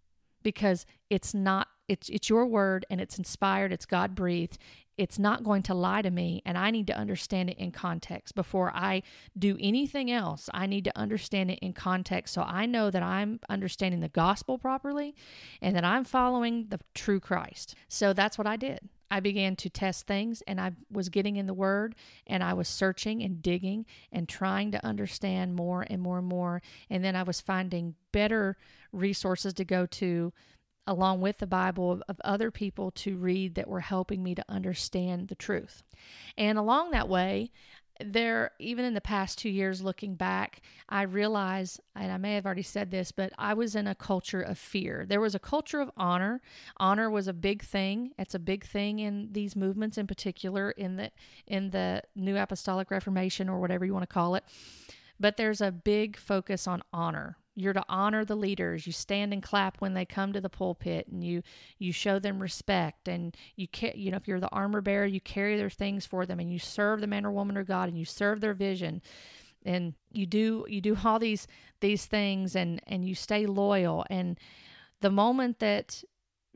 because 0.42 0.86
it's 1.10 1.34
not 1.34 1.68
it's 1.86 2.08
it's 2.08 2.30
your 2.30 2.46
word 2.46 2.86
and 2.88 3.00
it's 3.00 3.18
inspired, 3.18 3.72
it's 3.72 3.84
God 3.84 4.14
breathed, 4.14 4.56
it's 4.96 5.18
not 5.18 5.44
going 5.44 5.62
to 5.64 5.74
lie 5.74 6.02
to 6.02 6.10
me 6.10 6.40
and 6.46 6.56
I 6.56 6.70
need 6.70 6.86
to 6.86 6.96
understand 6.96 7.50
it 7.50 7.58
in 7.58 7.72
context 7.72 8.34
before 8.34 8.72
I 8.74 9.02
do 9.38 9.56
anything 9.60 10.10
else. 10.10 10.48
I 10.54 10.66
need 10.66 10.84
to 10.84 10.98
understand 10.98 11.50
it 11.50 11.58
in 11.60 11.72
context 11.72 12.32
so 12.34 12.42
I 12.42 12.66
know 12.66 12.90
that 12.90 13.02
I'm 13.02 13.40
understanding 13.48 14.00
the 14.00 14.08
gospel 14.08 14.58
properly 14.58 15.14
and 15.60 15.74
that 15.76 15.84
I'm 15.84 16.04
following 16.04 16.66
the 16.68 16.80
true 16.94 17.20
Christ. 17.20 17.74
So 17.88 18.12
that's 18.12 18.38
what 18.38 18.46
I 18.46 18.56
did. 18.56 18.88
I 19.14 19.20
began 19.20 19.54
to 19.56 19.70
test 19.70 20.08
things 20.08 20.42
and 20.44 20.60
I 20.60 20.72
was 20.90 21.08
getting 21.08 21.36
in 21.36 21.46
the 21.46 21.54
word 21.54 21.94
and 22.26 22.42
I 22.42 22.52
was 22.52 22.66
searching 22.66 23.22
and 23.22 23.40
digging 23.40 23.86
and 24.10 24.28
trying 24.28 24.72
to 24.72 24.84
understand 24.84 25.54
more 25.54 25.86
and 25.88 26.02
more 26.02 26.18
and 26.18 26.26
more 26.26 26.62
and 26.90 27.04
then 27.04 27.14
I 27.14 27.22
was 27.22 27.40
finding 27.40 27.94
better 28.10 28.56
resources 28.90 29.54
to 29.54 29.64
go 29.64 29.86
to 29.86 30.32
along 30.84 31.20
with 31.20 31.38
the 31.38 31.46
Bible 31.46 31.92
of, 31.92 32.02
of, 32.08 32.20
other 32.24 32.50
people 32.50 32.90
to 32.90 33.16
read 33.16 33.54
that 33.54 33.68
were 33.68 33.80
helping 33.80 34.20
me 34.20 34.34
to 34.34 34.44
understand 34.48 35.28
the 35.28 35.36
truth. 35.36 35.84
And 36.36 36.58
along 36.58 36.90
that 36.90 37.08
way, 37.08 37.52
there, 38.00 38.50
even 38.58 38.84
in 38.84 38.94
the 38.94 39.00
past 39.00 39.38
two 39.38 39.48
years 39.48 39.82
looking 39.82 40.14
back, 40.14 40.62
I 40.88 41.02
realize, 41.02 41.80
and 41.94 42.10
I 42.10 42.16
may 42.16 42.34
have 42.34 42.44
already 42.44 42.62
said 42.62 42.90
this, 42.90 43.12
but 43.12 43.32
I 43.38 43.54
was 43.54 43.76
in 43.76 43.86
a 43.86 43.94
culture 43.94 44.40
of 44.40 44.58
fear. 44.58 45.06
There 45.08 45.20
was 45.20 45.34
a 45.34 45.38
culture 45.38 45.80
of 45.80 45.90
honor. 45.96 46.40
Honor 46.78 47.08
was 47.08 47.28
a 47.28 47.32
big 47.32 47.62
thing. 47.62 48.12
It's 48.18 48.34
a 48.34 48.38
big 48.40 48.64
thing 48.64 48.98
in 48.98 49.28
these 49.32 49.54
movements, 49.54 49.96
in 49.96 50.06
particular, 50.06 50.70
in 50.72 50.96
the 50.96 51.10
in 51.46 51.70
the 51.70 52.02
New 52.16 52.36
Apostolic 52.36 52.90
Reformation 52.90 53.48
or 53.48 53.60
whatever 53.60 53.84
you 53.84 53.92
want 53.92 54.08
to 54.08 54.12
call 54.12 54.34
it. 54.34 54.44
But 55.20 55.36
there's 55.36 55.60
a 55.60 55.70
big 55.70 56.16
focus 56.16 56.66
on 56.66 56.82
honor 56.92 57.38
you're 57.54 57.72
to 57.72 57.84
honor 57.88 58.24
the 58.24 58.34
leaders. 58.34 58.86
You 58.86 58.92
stand 58.92 59.32
and 59.32 59.42
clap 59.42 59.80
when 59.80 59.94
they 59.94 60.04
come 60.04 60.32
to 60.32 60.40
the 60.40 60.48
pulpit 60.48 61.06
and 61.08 61.22
you 61.22 61.42
you 61.78 61.92
show 61.92 62.18
them 62.18 62.40
respect. 62.40 63.08
And 63.08 63.36
you 63.56 63.68
ca- 63.72 63.94
you 63.94 64.10
know 64.10 64.16
if 64.16 64.26
you're 64.26 64.40
the 64.40 64.50
armor 64.50 64.80
bearer 64.80 65.06
you 65.06 65.20
carry 65.20 65.56
their 65.56 65.70
things 65.70 66.06
for 66.06 66.26
them 66.26 66.40
and 66.40 66.52
you 66.52 66.58
serve 66.58 67.00
the 67.00 67.06
man 67.06 67.24
or 67.24 67.30
woman 67.30 67.56
or 67.56 67.64
god 67.64 67.88
and 67.88 67.98
you 67.98 68.04
serve 68.04 68.40
their 68.40 68.54
vision. 68.54 69.02
And 69.64 69.94
you 70.12 70.26
do 70.26 70.66
you 70.68 70.80
do 70.80 70.96
all 71.04 71.18
these 71.18 71.46
these 71.80 72.06
things 72.06 72.56
and 72.56 72.80
and 72.86 73.06
you 73.06 73.14
stay 73.14 73.46
loyal. 73.46 74.04
And 74.10 74.38
the 75.00 75.10
moment 75.10 75.60
that 75.60 76.02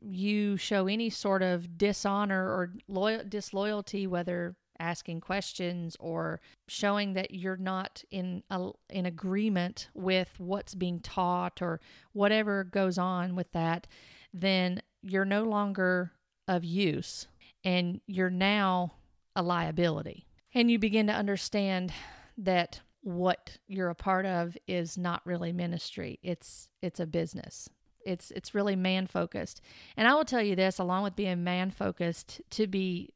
you 0.01 0.57
show 0.57 0.87
any 0.87 1.09
sort 1.09 1.41
of 1.41 1.77
dishonor 1.77 2.43
or 2.43 2.73
loyal 2.87 3.23
disloyalty 3.27 4.07
whether 4.07 4.55
asking 4.79 5.21
questions 5.21 5.95
or 5.99 6.39
showing 6.67 7.13
that 7.13 7.31
you're 7.31 7.57
not 7.57 8.03
in 8.11 8.43
a, 8.49 8.69
in 8.89 9.05
agreement 9.05 9.89
with 9.93 10.33
what's 10.37 10.75
being 10.75 10.99
taught 10.99 11.61
or 11.61 11.79
whatever 12.13 12.63
goes 12.63 12.97
on 12.97 13.35
with 13.35 13.51
that, 13.51 13.87
then 14.33 14.81
you're 15.01 15.25
no 15.25 15.43
longer 15.43 16.11
of 16.47 16.63
use 16.63 17.27
and 17.63 18.01
you're 18.07 18.29
now 18.29 18.93
a 19.35 19.41
liability. 19.41 20.25
And 20.53 20.71
you 20.71 20.79
begin 20.79 21.07
to 21.07 21.13
understand 21.13 21.93
that 22.37 22.81
what 23.01 23.57
you're 23.67 23.89
a 23.89 23.95
part 23.95 24.25
of 24.25 24.57
is 24.67 24.97
not 24.97 25.25
really 25.25 25.53
ministry. 25.53 26.19
It's 26.23 26.67
it's 26.81 26.99
a 26.99 27.05
business. 27.05 27.69
It's 28.09 28.31
it's 28.31 28.55
really 28.55 28.75
man 28.75 29.07
focused. 29.07 29.61
And 29.95 30.07
I 30.07 30.15
will 30.15 30.25
tell 30.25 30.41
you 30.41 30.55
this 30.55 30.79
along 30.79 31.03
with 31.03 31.15
being 31.15 31.43
man 31.43 31.71
focused 31.71 32.41
to 32.51 32.67
be 32.67 33.13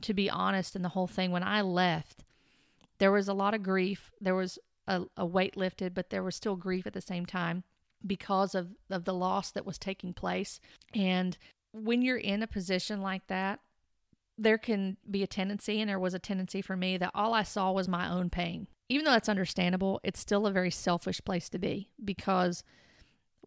to 0.00 0.14
be 0.14 0.28
honest 0.28 0.76
in 0.76 0.82
the 0.82 0.90
whole 0.90 1.06
thing, 1.06 1.30
when 1.30 1.42
I 1.42 1.62
left, 1.62 2.24
there 2.98 3.12
was 3.12 3.28
a 3.28 3.34
lot 3.34 3.54
of 3.54 3.62
grief. 3.62 4.12
There 4.20 4.34
was 4.34 4.58
a, 4.86 5.02
a 5.16 5.24
weight 5.24 5.56
lifted, 5.56 5.94
but 5.94 6.10
there 6.10 6.22
was 6.22 6.36
still 6.36 6.56
grief 6.56 6.86
at 6.86 6.92
the 6.92 7.00
same 7.00 7.26
time 7.26 7.64
because 8.06 8.54
of, 8.54 8.68
of 8.90 9.04
the 9.04 9.14
loss 9.14 9.50
that 9.50 9.64
was 9.64 9.78
taking 9.78 10.12
place. 10.12 10.60
And 10.92 11.38
when 11.72 12.02
you're 12.02 12.18
in 12.18 12.42
a 12.42 12.46
position 12.46 13.00
like 13.00 13.26
that, 13.28 13.60
there 14.36 14.58
can 14.58 14.96
be 15.10 15.22
a 15.22 15.28
tendency, 15.28 15.80
and 15.80 15.88
there 15.88 15.98
was 15.98 16.12
a 16.12 16.18
tendency 16.18 16.60
for 16.60 16.76
me, 16.76 16.96
that 16.98 17.12
all 17.14 17.32
I 17.32 17.44
saw 17.44 17.72
was 17.72 17.88
my 17.88 18.10
own 18.10 18.30
pain. 18.30 18.66
Even 18.88 19.04
though 19.04 19.12
that's 19.12 19.28
understandable, 19.28 20.00
it's 20.02 20.20
still 20.20 20.46
a 20.46 20.52
very 20.52 20.70
selfish 20.70 21.22
place 21.24 21.48
to 21.50 21.58
be 21.58 21.88
because 22.04 22.64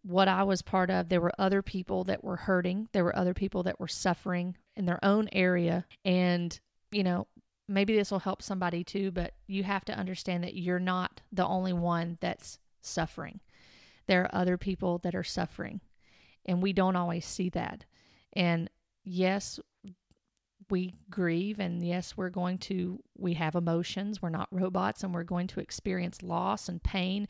what 0.02 0.28
I 0.28 0.42
was 0.42 0.62
part 0.62 0.90
of, 0.90 1.08
there 1.08 1.20
were 1.20 1.32
other 1.38 1.62
people 1.62 2.04
that 2.04 2.24
were 2.24 2.36
hurting. 2.36 2.88
There 2.92 3.04
were 3.04 3.16
other 3.16 3.34
people 3.34 3.62
that 3.64 3.80
were 3.80 3.88
suffering 3.88 4.56
in 4.76 4.86
their 4.86 5.02
own 5.04 5.28
area. 5.32 5.86
And, 6.04 6.58
you 6.90 7.02
know, 7.02 7.26
maybe 7.68 7.94
this 7.94 8.10
will 8.10 8.18
help 8.18 8.42
somebody 8.42 8.82
too, 8.82 9.10
but 9.10 9.34
you 9.46 9.62
have 9.64 9.84
to 9.86 9.96
understand 9.96 10.42
that 10.44 10.54
you're 10.54 10.80
not 10.80 11.20
the 11.30 11.46
only 11.46 11.72
one 11.72 12.18
that's 12.20 12.58
suffering. 12.80 13.40
There 14.06 14.22
are 14.22 14.34
other 14.34 14.56
people 14.56 14.98
that 14.98 15.14
are 15.14 15.24
suffering, 15.24 15.80
and 16.46 16.62
we 16.62 16.72
don't 16.72 16.96
always 16.96 17.26
see 17.26 17.50
that. 17.50 17.84
And 18.32 18.70
yes, 19.04 19.60
we 20.70 20.94
grieve 21.08 21.58
and 21.60 21.82
yes 21.86 22.14
we're 22.14 22.28
going 22.28 22.58
to 22.58 23.02
we 23.16 23.34
have 23.34 23.54
emotions 23.54 24.20
we're 24.20 24.28
not 24.28 24.48
robots 24.50 25.02
and 25.02 25.14
we're 25.14 25.22
going 25.22 25.46
to 25.46 25.60
experience 25.60 26.22
loss 26.22 26.68
and 26.68 26.82
pain 26.82 27.26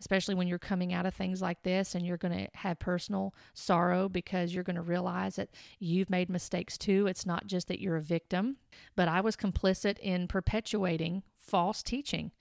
especially 0.00 0.34
when 0.34 0.48
you're 0.48 0.58
coming 0.58 0.92
out 0.92 1.06
of 1.06 1.14
things 1.14 1.40
like 1.40 1.62
this 1.62 1.94
and 1.94 2.06
you're 2.06 2.16
going 2.16 2.36
to 2.36 2.48
have 2.54 2.78
personal 2.78 3.34
sorrow 3.54 4.08
because 4.08 4.52
you're 4.52 4.64
going 4.64 4.76
to 4.76 4.82
realize 4.82 5.36
that 5.36 5.50
you've 5.78 6.10
made 6.10 6.28
mistakes 6.28 6.76
too 6.76 7.06
it's 7.06 7.26
not 7.26 7.46
just 7.46 7.68
that 7.68 7.80
you're 7.80 7.96
a 7.96 8.02
victim 8.02 8.56
but 8.96 9.08
i 9.08 9.20
was 9.20 9.36
complicit 9.36 9.98
in 9.98 10.26
perpetuating 10.26 11.22
false 11.38 11.82
teaching 11.82 12.32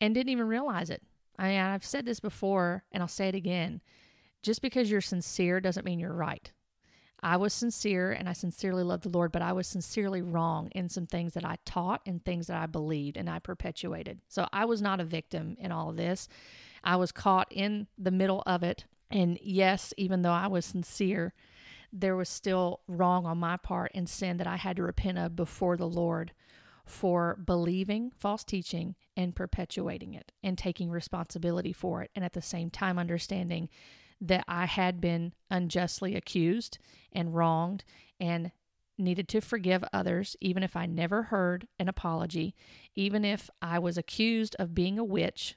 and 0.00 0.14
didn't 0.14 0.30
even 0.30 0.46
realize 0.46 0.90
it 0.90 1.02
I 1.38 1.48
mean, 1.48 1.60
i've 1.60 1.84
said 1.84 2.04
this 2.04 2.20
before 2.20 2.84
and 2.92 3.02
i'll 3.02 3.08
say 3.08 3.28
it 3.28 3.34
again 3.34 3.80
just 4.42 4.60
because 4.60 4.90
you're 4.90 5.00
sincere 5.00 5.60
doesn't 5.60 5.86
mean 5.86 5.98
you're 5.98 6.12
right 6.12 6.52
I 7.24 7.38
was 7.38 7.54
sincere 7.54 8.12
and 8.12 8.28
I 8.28 8.34
sincerely 8.34 8.82
loved 8.82 9.04
the 9.04 9.08
Lord, 9.08 9.32
but 9.32 9.40
I 9.40 9.52
was 9.52 9.66
sincerely 9.66 10.20
wrong 10.20 10.68
in 10.72 10.90
some 10.90 11.06
things 11.06 11.32
that 11.32 11.44
I 11.44 11.56
taught 11.64 12.02
and 12.04 12.22
things 12.22 12.48
that 12.48 12.60
I 12.60 12.66
believed 12.66 13.16
and 13.16 13.30
I 13.30 13.38
perpetuated. 13.38 14.20
So 14.28 14.46
I 14.52 14.66
was 14.66 14.82
not 14.82 15.00
a 15.00 15.04
victim 15.04 15.56
in 15.58 15.72
all 15.72 15.88
of 15.88 15.96
this. 15.96 16.28
I 16.84 16.96
was 16.96 17.12
caught 17.12 17.48
in 17.50 17.88
the 17.98 18.10
middle 18.10 18.42
of 18.46 18.62
it. 18.62 18.84
And 19.10 19.38
yes, 19.42 19.92
even 19.96 20.22
though 20.22 20.32
I 20.32 20.46
was 20.46 20.64
sincere, 20.64 21.34
there 21.92 22.16
was 22.16 22.28
still 22.28 22.80
wrong 22.88 23.26
on 23.26 23.38
my 23.38 23.56
part 23.56 23.92
and 23.94 24.08
sin 24.08 24.36
that 24.38 24.46
I 24.46 24.56
had 24.56 24.76
to 24.76 24.82
repent 24.82 25.18
of 25.18 25.36
before 25.36 25.76
the 25.76 25.88
Lord 25.88 26.32
for 26.84 27.36
believing 27.36 28.12
false 28.18 28.44
teaching 28.44 28.94
and 29.16 29.34
perpetuating 29.34 30.14
it 30.14 30.32
and 30.42 30.58
taking 30.58 30.90
responsibility 30.90 31.72
for 31.72 32.02
it. 32.02 32.10
And 32.14 32.24
at 32.24 32.32
the 32.32 32.42
same 32.42 32.70
time, 32.70 32.98
understanding 32.98 33.68
that 34.20 34.44
I 34.48 34.66
had 34.66 35.00
been 35.00 35.32
unjustly 35.50 36.14
accused 36.14 36.78
and 37.12 37.34
wronged 37.34 37.84
and 38.20 38.52
needed 38.98 39.28
to 39.28 39.40
forgive 39.40 39.84
others, 39.92 40.36
even 40.40 40.62
if 40.62 40.76
I 40.76 40.86
never 40.86 41.24
heard 41.24 41.66
an 41.78 41.88
apology, 41.88 42.54
even 42.94 43.24
if 43.24 43.50
I 43.60 43.78
was 43.78 43.98
accused 43.98 44.54
of 44.58 44.74
being 44.74 44.98
a 44.98 45.04
witch. 45.04 45.56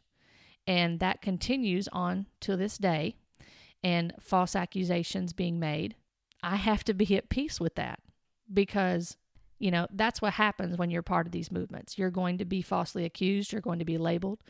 And 0.68 1.00
that 1.00 1.22
continues 1.22 1.88
on 1.94 2.28
to 2.42 2.58
this 2.58 2.78
day, 2.78 3.16
and 3.84 4.14
false 4.20 4.56
accusations 4.56 5.34
being 5.34 5.60
made. 5.60 5.96
I 6.44 6.58
have 6.58 6.84
to 6.84 6.94
be 6.94 7.16
at 7.16 7.30
peace 7.30 7.60
with 7.60 7.76
that 7.76 8.00
because, 8.54 9.18
you 9.60 9.72
know, 9.72 9.88
that's 9.92 10.22
what 10.22 10.34
happens 10.34 10.78
when 10.78 10.92
you're 10.92 11.02
part 11.02 11.26
of 11.26 11.32
these 11.32 11.52
movements. 11.52 11.98
You're 11.98 12.12
going 12.12 12.38
to 12.40 12.46
be 12.46 12.62
falsely 12.62 13.06
accused, 13.06 13.52
you're 13.52 13.62
going 13.62 13.80
to 13.80 13.86
be 13.86 13.98
labeled. 13.98 14.44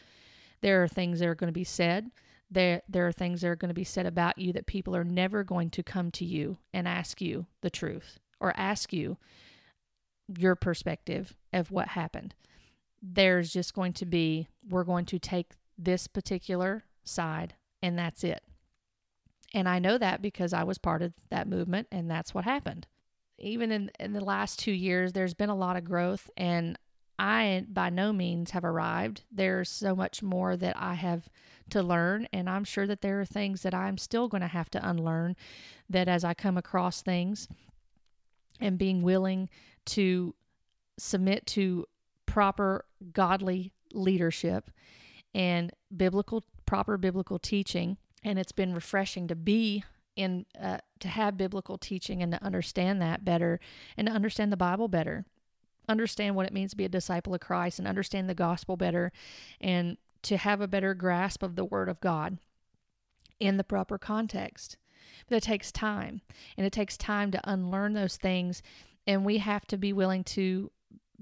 There 0.62 0.84
are 0.84 0.88
things 0.88 1.20
that 1.20 1.28
are 1.28 1.36
going 1.36 1.50
to 1.50 1.54
be 1.54 1.64
said 1.64 2.10
there 2.50 2.82
there 2.88 3.08
are 3.08 3.12
things 3.12 3.42
that 3.42 3.50
are 3.50 3.56
going 3.56 3.70
to 3.70 3.76
be 3.76 3.84
said 3.84 4.06
about 4.06 4.38
you 4.38 4.54
that 4.54 4.68
people 4.68 4.96
are 4.96 5.04
never 5.04 5.44
going 5.44 5.70
to 5.72 5.84
come 5.84 6.12
to 6.12 6.26
you 6.26 6.58
and 6.74 6.88
ask 6.88 7.22
you 7.22 7.46
the 7.62 7.70
truth 7.70 8.20
or 8.40 8.54
ask 8.56 8.94
you 8.94 9.18
your 10.38 10.56
perspective 10.56 11.36
of 11.54 11.72
what 11.72 11.90
happened. 11.90 12.34
There's 13.02 13.52
just 13.52 13.74
going 13.74 13.94
to 13.94 14.06
be 14.06 14.48
we're 14.70 14.84
going 14.84 15.06
to 15.06 15.20
take 15.20 15.52
this 15.78 16.08
particular 16.08 16.84
side 17.04 17.56
and 17.82 17.98
that's 17.98 18.24
it. 18.24 18.44
And 19.54 19.70
I 19.70 19.80
know 19.80 19.98
that 19.98 20.22
because 20.22 20.54
I 20.54 20.64
was 20.64 20.78
part 20.78 21.02
of 21.02 21.14
that 21.30 21.48
movement 21.48 21.88
and 21.92 22.10
that's 22.10 22.34
what 22.34 22.44
happened. 22.44 22.88
Even 23.38 23.72
in, 23.72 23.92
in 24.00 24.14
the 24.14 24.24
last 24.24 24.60
two 24.60 24.72
years, 24.72 25.14
there's 25.14 25.34
been 25.34 25.50
a 25.50 25.56
lot 25.56 25.78
of 25.78 25.84
growth 25.86 26.30
and 26.36 26.78
I 27.20 27.66
by 27.68 27.90
no 27.90 28.14
means 28.14 28.52
have 28.52 28.64
arrived. 28.64 29.24
There's 29.32 29.70
so 29.70 29.96
much 29.96 30.22
more 30.22 30.56
that 30.56 30.76
I 30.78 30.94
have 30.94 31.30
to 31.72 31.82
learn, 31.82 32.28
and 32.32 32.50
I'm 32.50 32.64
sure 32.64 32.88
that 32.88 33.02
there 33.02 33.20
are 33.20 33.26
things 33.26 33.64
that 33.64 33.74
I'm 33.74 33.98
still 33.98 34.28
going 34.28 34.42
to 34.42 34.48
have 34.48 34.70
to 34.72 34.88
unlearn. 34.90 35.36
That 35.90 36.08
as 36.08 36.24
I 36.24 36.34
come 36.34 36.58
across 36.58 37.02
things 37.02 37.48
and 38.60 38.78
being 38.78 39.02
willing 39.02 39.50
to 39.86 40.36
submit 41.00 41.46
to 41.48 41.86
proper 42.26 42.86
godly 43.14 43.74
leadership 43.94 44.70
and 45.38 45.72
biblical 45.96 46.44
proper 46.66 46.98
biblical 46.98 47.38
teaching 47.38 47.96
and 48.24 48.40
it's 48.40 48.52
been 48.52 48.74
refreshing 48.74 49.28
to 49.28 49.36
be 49.36 49.84
in 50.16 50.46
uh, 50.60 50.80
to 51.00 51.08
have 51.08 51.38
biblical 51.38 51.78
teaching 51.78 52.24
and 52.24 52.32
to 52.34 52.44
understand 52.44 53.00
that 53.02 53.24
better 53.24 53.60
and 53.96 54.08
to 54.08 54.14
understand 54.14 54.52
the 54.52 54.58
bible 54.58 54.88
better. 54.88 55.26
Understand 55.88 56.36
what 56.36 56.46
it 56.46 56.52
means 56.52 56.72
to 56.72 56.78
be 56.78 56.84
a 56.84 56.90
disciple 56.90 57.34
of 57.34 57.40
christ 57.40 57.78
and 57.80 57.88
understand 57.88 58.28
the 58.28 58.36
gospel 58.36 58.76
better 58.76 59.14
and 59.62 59.98
to 60.24 60.36
have 60.36 60.60
a 60.60 60.68
better 60.68 60.94
grasp 60.96 61.44
of 61.44 61.56
the 61.56 61.64
word 61.64 61.88
of 61.88 62.02
god 62.02 62.40
in 63.40 63.58
the 63.58 63.64
proper 63.64 64.00
context. 64.00 64.76
But 65.30 65.38
it 65.38 65.44
takes 65.44 65.72
time 65.72 66.22
and 66.58 66.66
it 66.66 66.74
takes 66.74 66.98
time 66.98 67.30
to 67.32 67.50
unlearn 67.50 67.94
those 67.94 68.18
things 68.18 68.64
and 69.06 69.24
we 69.24 69.38
have 69.38 69.68
to 69.68 69.78
be 69.78 69.94
willing 69.94 70.24
to 70.24 70.72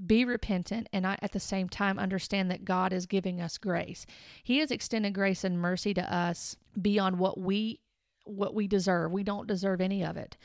be 0.03 0.25
repentant 0.25 0.89
and 0.91 1.07
I, 1.07 1.17
at 1.21 1.31
the 1.31 1.39
same 1.39 1.69
time 1.69 1.97
understand 1.97 2.51
that 2.51 2.65
God 2.65 2.91
is 2.91 3.05
giving 3.05 3.39
us 3.39 3.57
grace. 3.57 4.05
He 4.43 4.59
has 4.59 4.71
extended 4.71 5.13
grace 5.13 5.43
and 5.43 5.59
mercy 5.59 5.93
to 5.93 6.13
us 6.13 6.57
beyond 6.79 7.19
what 7.19 7.39
we 7.39 7.79
what 8.25 8.55
we 8.55 8.67
deserve. 8.67 9.11
We 9.11 9.23
don't 9.23 9.47
deserve 9.47 9.79
any 9.79 10.03
of 10.03 10.17
it. 10.17 10.35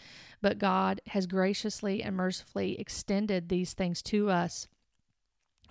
But 0.43 0.59
God 0.59 1.01
has 1.09 1.27
graciously 1.27 2.03
and 2.03 2.15
mercifully 2.15 2.79
extended 2.79 3.49
these 3.49 3.73
things 3.73 4.03
to 4.03 4.29
us 4.29 4.69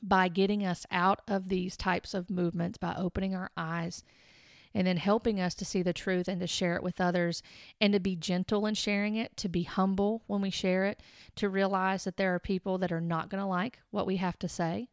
by 0.02 0.28
getting 0.28 0.66
us 0.66 0.86
out 0.90 1.22
of 1.28 1.50
these 1.50 1.78
types 1.78 2.14
of 2.14 2.30
movements, 2.30 2.78
by 2.78 2.96
opening 2.98 3.36
our 3.36 3.52
eyes 3.56 4.04
and 4.74 4.86
then 4.86 4.98
helping 4.98 5.40
us 5.40 5.56
to 5.56 5.66
see 5.66 5.82
the 5.82 5.94
truth 5.94 6.28
and 6.28 6.40
to 6.42 6.48
share 6.48 6.76
it 6.76 6.84
with 6.84 7.02
others 7.02 7.42
and 7.82 7.94
to 7.94 8.00
be 8.00 8.16
gentle 8.16 8.66
in 8.66 8.76
sharing 8.76 9.16
it, 9.16 9.36
to 9.38 9.50
be 9.50 9.64
humble 9.64 10.24
when 10.28 10.42
we 10.42 10.50
share 10.50 10.86
it, 10.86 11.02
to 11.36 11.50
realize 11.50 12.04
that 12.04 12.18
there 12.18 12.34
are 12.36 12.40
people 12.40 12.78
that 12.78 12.92
are 12.92 13.02
not 13.02 13.30
going 13.30 13.42
to 13.42 13.48
like 13.48 13.80
what 13.92 14.06
we 14.06 14.18
have 14.18 14.38
to 14.40 14.48
say. 14.48 14.90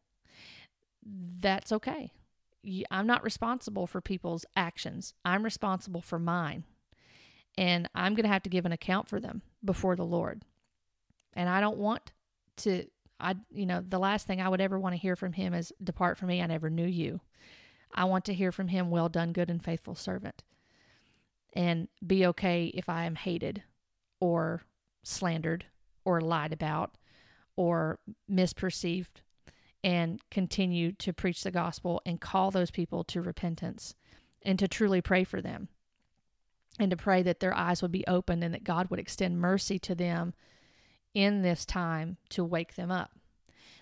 That's 1.04 1.72
okay. 1.72 2.12
I'm 2.90 3.06
not 3.06 3.22
responsible 3.22 3.86
for 3.86 4.00
people's 4.00 4.44
actions, 4.56 5.14
I'm 5.24 5.44
responsible 5.44 6.00
for 6.00 6.18
mine. 6.18 6.64
And 7.58 7.88
I'm 7.94 8.14
going 8.14 8.24
to 8.24 8.32
have 8.32 8.42
to 8.42 8.50
give 8.50 8.66
an 8.66 8.72
account 8.72 9.08
for 9.08 9.18
them 9.18 9.40
before 9.64 9.96
the 9.96 10.04
Lord. 10.04 10.42
And 11.32 11.48
I 11.48 11.62
don't 11.62 11.78
want 11.78 12.12
to, 12.58 12.84
I, 13.18 13.34
you 13.50 13.64
know, 13.64 13.82
the 13.86 13.98
last 13.98 14.26
thing 14.26 14.42
I 14.42 14.48
would 14.50 14.60
ever 14.60 14.78
want 14.78 14.94
to 14.94 15.00
hear 15.00 15.16
from 15.16 15.32
him 15.32 15.54
is, 15.54 15.72
Depart 15.82 16.18
from 16.18 16.28
me, 16.28 16.42
I 16.42 16.46
never 16.46 16.68
knew 16.68 16.86
you. 16.86 17.20
I 17.94 18.04
want 18.04 18.24
to 18.26 18.34
hear 18.34 18.52
from 18.52 18.68
him, 18.68 18.90
well 18.90 19.08
done, 19.08 19.32
good 19.32 19.50
and 19.50 19.62
faithful 19.62 19.94
servant. 19.94 20.42
And 21.52 21.88
be 22.06 22.26
okay 22.26 22.66
if 22.74 22.88
I 22.88 23.04
am 23.04 23.14
hated 23.14 23.62
or 24.20 24.62
slandered 25.02 25.66
or 26.04 26.20
lied 26.20 26.52
about 26.52 26.96
or 27.56 27.98
misperceived 28.30 29.22
and 29.82 30.20
continue 30.30 30.92
to 30.92 31.12
preach 31.12 31.42
the 31.42 31.50
gospel 31.50 32.02
and 32.04 32.20
call 32.20 32.50
those 32.50 32.70
people 32.70 33.04
to 33.04 33.22
repentance 33.22 33.94
and 34.42 34.58
to 34.58 34.68
truly 34.68 35.00
pray 35.00 35.24
for 35.24 35.40
them 35.40 35.68
and 36.78 36.90
to 36.90 36.96
pray 36.96 37.22
that 37.22 37.40
their 37.40 37.54
eyes 37.54 37.80
would 37.80 37.92
be 37.92 38.06
opened 38.06 38.44
and 38.44 38.52
that 38.52 38.64
God 38.64 38.90
would 38.90 39.00
extend 39.00 39.40
mercy 39.40 39.78
to 39.78 39.94
them 39.94 40.34
in 41.14 41.42
this 41.42 41.64
time 41.64 42.18
to 42.30 42.44
wake 42.44 42.74
them 42.74 42.90
up 42.90 43.12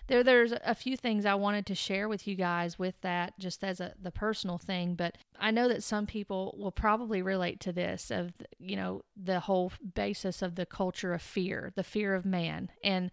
there 0.07 0.23
there's 0.23 0.53
a 0.63 0.75
few 0.75 0.97
things 0.97 1.25
I 1.25 1.35
wanted 1.35 1.65
to 1.67 1.75
share 1.75 2.07
with 2.07 2.27
you 2.27 2.35
guys 2.35 2.77
with 2.77 3.01
that 3.01 3.37
just 3.39 3.63
as 3.63 3.79
a 3.79 3.93
the 4.01 4.11
personal 4.11 4.57
thing, 4.57 4.95
but 4.95 5.17
I 5.39 5.51
know 5.51 5.67
that 5.67 5.83
some 5.83 6.05
people 6.05 6.55
will 6.57 6.71
probably 6.71 7.21
relate 7.21 7.59
to 7.61 7.71
this 7.71 8.11
of 8.11 8.33
you 8.59 8.75
know 8.75 9.01
the 9.15 9.41
whole 9.41 9.71
basis 9.93 10.41
of 10.41 10.55
the 10.55 10.65
culture 10.65 11.13
of 11.13 11.21
fear, 11.21 11.71
the 11.75 11.83
fear 11.83 12.13
of 12.13 12.25
man. 12.25 12.69
And 12.83 13.11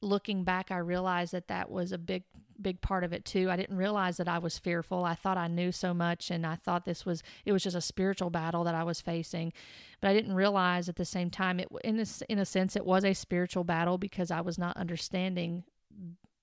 looking 0.00 0.44
back, 0.44 0.70
I 0.70 0.78
realized 0.78 1.32
that 1.32 1.48
that 1.48 1.70
was 1.70 1.92
a 1.92 1.98
big 1.98 2.24
big 2.60 2.80
part 2.80 3.04
of 3.04 3.12
it 3.12 3.24
too. 3.24 3.50
I 3.50 3.56
didn't 3.56 3.76
realize 3.76 4.16
that 4.16 4.28
I 4.28 4.38
was 4.38 4.58
fearful. 4.58 5.04
I 5.04 5.14
thought 5.14 5.36
I 5.36 5.48
knew 5.48 5.72
so 5.72 5.92
much 5.92 6.30
and 6.30 6.46
I 6.46 6.54
thought 6.54 6.84
this 6.84 7.04
was 7.04 7.22
it 7.44 7.52
was 7.52 7.62
just 7.62 7.76
a 7.76 7.80
spiritual 7.80 8.30
battle 8.30 8.64
that 8.64 8.74
I 8.74 8.84
was 8.84 9.00
facing. 9.00 9.52
But 10.00 10.08
I 10.08 10.14
didn't 10.14 10.34
realize 10.34 10.88
at 10.88 10.96
the 10.96 11.04
same 11.04 11.30
time 11.30 11.60
it 11.60 11.68
in 11.82 11.98
a, 12.00 12.06
in 12.28 12.38
a 12.38 12.44
sense 12.44 12.76
it 12.76 12.84
was 12.86 13.04
a 13.04 13.14
spiritual 13.14 13.64
battle 13.64 13.98
because 13.98 14.30
I 14.30 14.40
was 14.40 14.58
not 14.58 14.76
understanding 14.76 15.64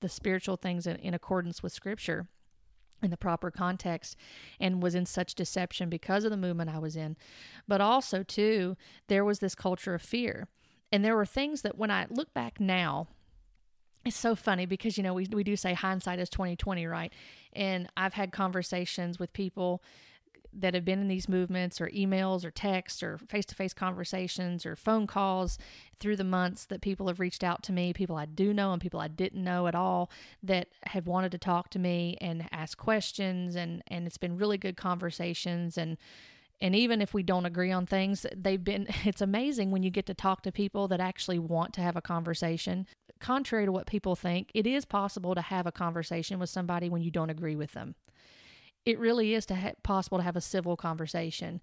the 0.01 0.09
spiritual 0.09 0.57
things 0.57 0.85
in, 0.85 0.97
in 0.97 1.13
accordance 1.13 1.63
with 1.63 1.71
Scripture 1.71 2.27
in 3.01 3.09
the 3.09 3.17
proper 3.17 3.49
context 3.49 4.15
and 4.59 4.83
was 4.83 4.95
in 4.95 5.05
such 5.05 5.33
deception 5.33 5.89
because 5.89 6.23
of 6.23 6.31
the 6.31 6.37
movement 6.37 6.69
I 6.69 6.79
was 6.79 6.95
in. 6.95 7.17
But 7.67 7.81
also, 7.81 8.23
too, 8.23 8.77
there 9.07 9.25
was 9.25 9.39
this 9.39 9.55
culture 9.55 9.95
of 9.95 10.01
fear. 10.01 10.47
And 10.91 11.03
there 11.03 11.15
were 11.15 11.25
things 11.25 11.61
that 11.61 11.77
when 11.77 11.89
I 11.89 12.05
look 12.09 12.33
back 12.33 12.59
now, 12.59 13.07
it's 14.03 14.17
so 14.17 14.35
funny 14.35 14.65
because 14.65 14.97
you 14.97 15.03
know 15.03 15.13
we 15.13 15.27
we 15.31 15.43
do 15.43 15.55
say 15.55 15.73
hindsight 15.73 16.19
is 16.19 16.29
2020, 16.29 16.87
right? 16.87 17.13
And 17.53 17.87
I've 17.95 18.13
had 18.13 18.31
conversations 18.31 19.19
with 19.19 19.31
people 19.31 19.83
that 20.53 20.73
have 20.73 20.85
been 20.85 20.99
in 20.99 21.07
these 21.07 21.29
movements 21.29 21.79
or 21.79 21.89
emails 21.89 22.43
or 22.43 22.51
texts 22.51 23.01
or 23.01 23.17
face-to-face 23.17 23.73
conversations 23.73 24.65
or 24.65 24.75
phone 24.75 25.07
calls 25.07 25.57
through 25.97 26.15
the 26.15 26.23
months 26.23 26.65
that 26.65 26.81
people 26.81 27.07
have 27.07 27.19
reached 27.19 27.43
out 27.43 27.63
to 27.63 27.71
me 27.71 27.93
people 27.93 28.15
i 28.17 28.25
do 28.25 28.53
know 28.53 28.73
and 28.73 28.81
people 28.81 28.99
i 28.99 29.07
didn't 29.07 29.43
know 29.43 29.67
at 29.67 29.75
all 29.75 30.09
that 30.43 30.67
have 30.83 31.07
wanted 31.07 31.31
to 31.31 31.37
talk 31.37 31.69
to 31.69 31.79
me 31.79 32.17
and 32.19 32.47
ask 32.51 32.77
questions 32.77 33.55
and 33.55 33.83
and 33.87 34.07
it's 34.07 34.17
been 34.17 34.37
really 34.37 34.57
good 34.57 34.77
conversations. 34.77 35.77
And 35.77 35.97
and 36.59 36.75
even 36.75 37.01
if 37.01 37.13
we 37.13 37.23
don't 37.23 37.45
agree 37.45 37.71
on 37.71 37.85
things 37.85 38.25
they've 38.35 38.63
been 38.63 38.87
it's 39.05 39.21
amazing 39.21 39.71
when 39.71 39.83
you 39.83 39.89
get 39.89 40.05
to 40.07 40.13
talk 40.13 40.43
to 40.43 40.51
people 40.51 40.87
that 40.87 40.99
actually 40.99 41.39
want 41.39 41.73
to 41.73 41.81
have 41.81 41.95
a 41.95 42.01
conversation. 42.01 42.87
Contrary 43.19 43.65
to 43.65 43.71
what 43.71 43.85
people 43.85 44.15
think 44.15 44.49
it 44.55 44.65
is 44.65 44.83
possible 44.83 45.35
to 45.35 45.41
have 45.41 45.67
a 45.67 45.71
conversation 45.71 46.39
with 46.39 46.49
somebody 46.49 46.89
when 46.89 47.03
you 47.03 47.11
don't 47.11 47.29
agree 47.29 47.55
with 47.55 47.73
them 47.73 47.95
it 48.85 48.99
really 48.99 49.33
is 49.33 49.45
to 49.47 49.55
ha- 49.55 49.73
possible 49.83 50.17
to 50.17 50.23
have 50.23 50.35
a 50.35 50.41
civil 50.41 50.75
conversation. 50.75 51.61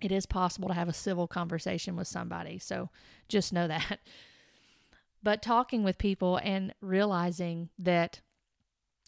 It 0.00 0.12
is 0.12 0.26
possible 0.26 0.68
to 0.68 0.74
have 0.74 0.88
a 0.88 0.92
civil 0.92 1.26
conversation 1.26 1.96
with 1.96 2.08
somebody. 2.08 2.58
So 2.58 2.90
just 3.28 3.52
know 3.52 3.68
that. 3.68 4.00
But 5.22 5.42
talking 5.42 5.82
with 5.82 5.98
people 5.98 6.38
and 6.42 6.74
realizing 6.80 7.70
that 7.78 8.20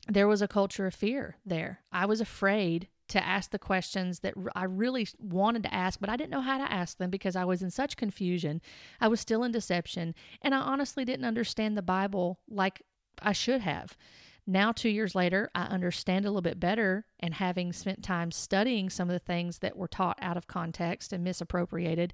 there 0.09 0.29
was 0.29 0.43
a 0.43 0.49
culture 0.49 0.87
of 0.87 0.95
fear 0.95 1.37
there. 1.45 1.81
I 1.93 2.07
was 2.07 2.21
afraid 2.21 2.89
to 3.09 3.25
ask 3.25 3.51
the 3.51 3.59
questions 3.59 4.21
that 4.21 4.35
I 4.55 4.65
really 4.65 5.07
wanted 5.19 5.65
to 5.65 5.75
ask, 5.75 6.01
but 6.01 6.09
I 6.09 6.17
didn't 6.17 6.31
know 6.31 6.41
how 6.41 6.59
to 6.59 6.73
ask 6.73 6.97
them 6.97 7.11
because 7.11 7.37
I 7.37 7.45
was 7.45 7.61
in 7.61 7.71
such 7.71 7.97
confusion. 7.97 8.63
I 9.01 9.09
was 9.09 9.21
still 9.21 9.43
in 9.43 9.53
deception, 9.53 10.15
and 10.43 10.55
I 10.55 10.59
honestly 10.59 11.05
didn't 11.05 11.25
understand 11.27 11.77
the 11.77 11.83
Bible 11.83 12.39
like 12.49 12.83
I 13.21 13.33
should 13.33 13.61
have. 13.63 13.97
Now, 14.47 14.73
two 14.73 14.89
years 14.89 15.15
later, 15.15 15.51
I 15.55 15.65
understand 15.65 16.25
a 16.25 16.29
little 16.29 16.43
bit 16.43 16.59
better, 16.61 17.07
and 17.19 17.35
having 17.35 17.73
spent 17.73 18.03
time 18.03 18.31
studying 18.31 18.91
some 18.91 19.09
of 19.09 19.13
the 19.13 19.19
things 19.19 19.59
that 19.59 19.77
were 19.77 19.89
taught 19.89 20.19
out 20.21 20.37
of 20.37 20.47
context 20.47 21.13
and 21.13 21.23
misappropriated, 21.23 22.13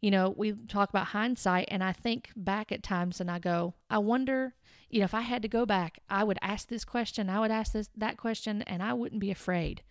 you 0.00 0.10
know, 0.10 0.34
we 0.36 0.52
talk 0.52 0.90
about 0.90 1.08
hindsight, 1.08 1.68
and 1.70 1.82
I 1.82 1.92
think 1.92 2.30
back 2.36 2.70
at 2.70 2.82
times 2.82 3.20
and 3.20 3.30
I 3.30 3.38
go, 3.38 3.74
I 3.88 3.98
wonder, 3.98 4.54
you 4.90 4.98
know, 4.98 5.04
if 5.04 5.14
I 5.14 5.22
had 5.22 5.42
to 5.42 5.48
go 5.48 5.64
back, 5.64 5.98
I 6.10 6.24
would 6.24 6.38
ask 6.42 6.68
this 6.68 6.84
question, 6.84 7.30
I 7.30 7.40
would 7.40 7.50
ask 7.50 7.72
this 7.72 7.88
that 7.96 8.18
question, 8.18 8.62
and 8.62 8.82
I 8.82 8.92
wouldn't 8.92 9.20
be 9.20 9.30
afraid 9.30 9.82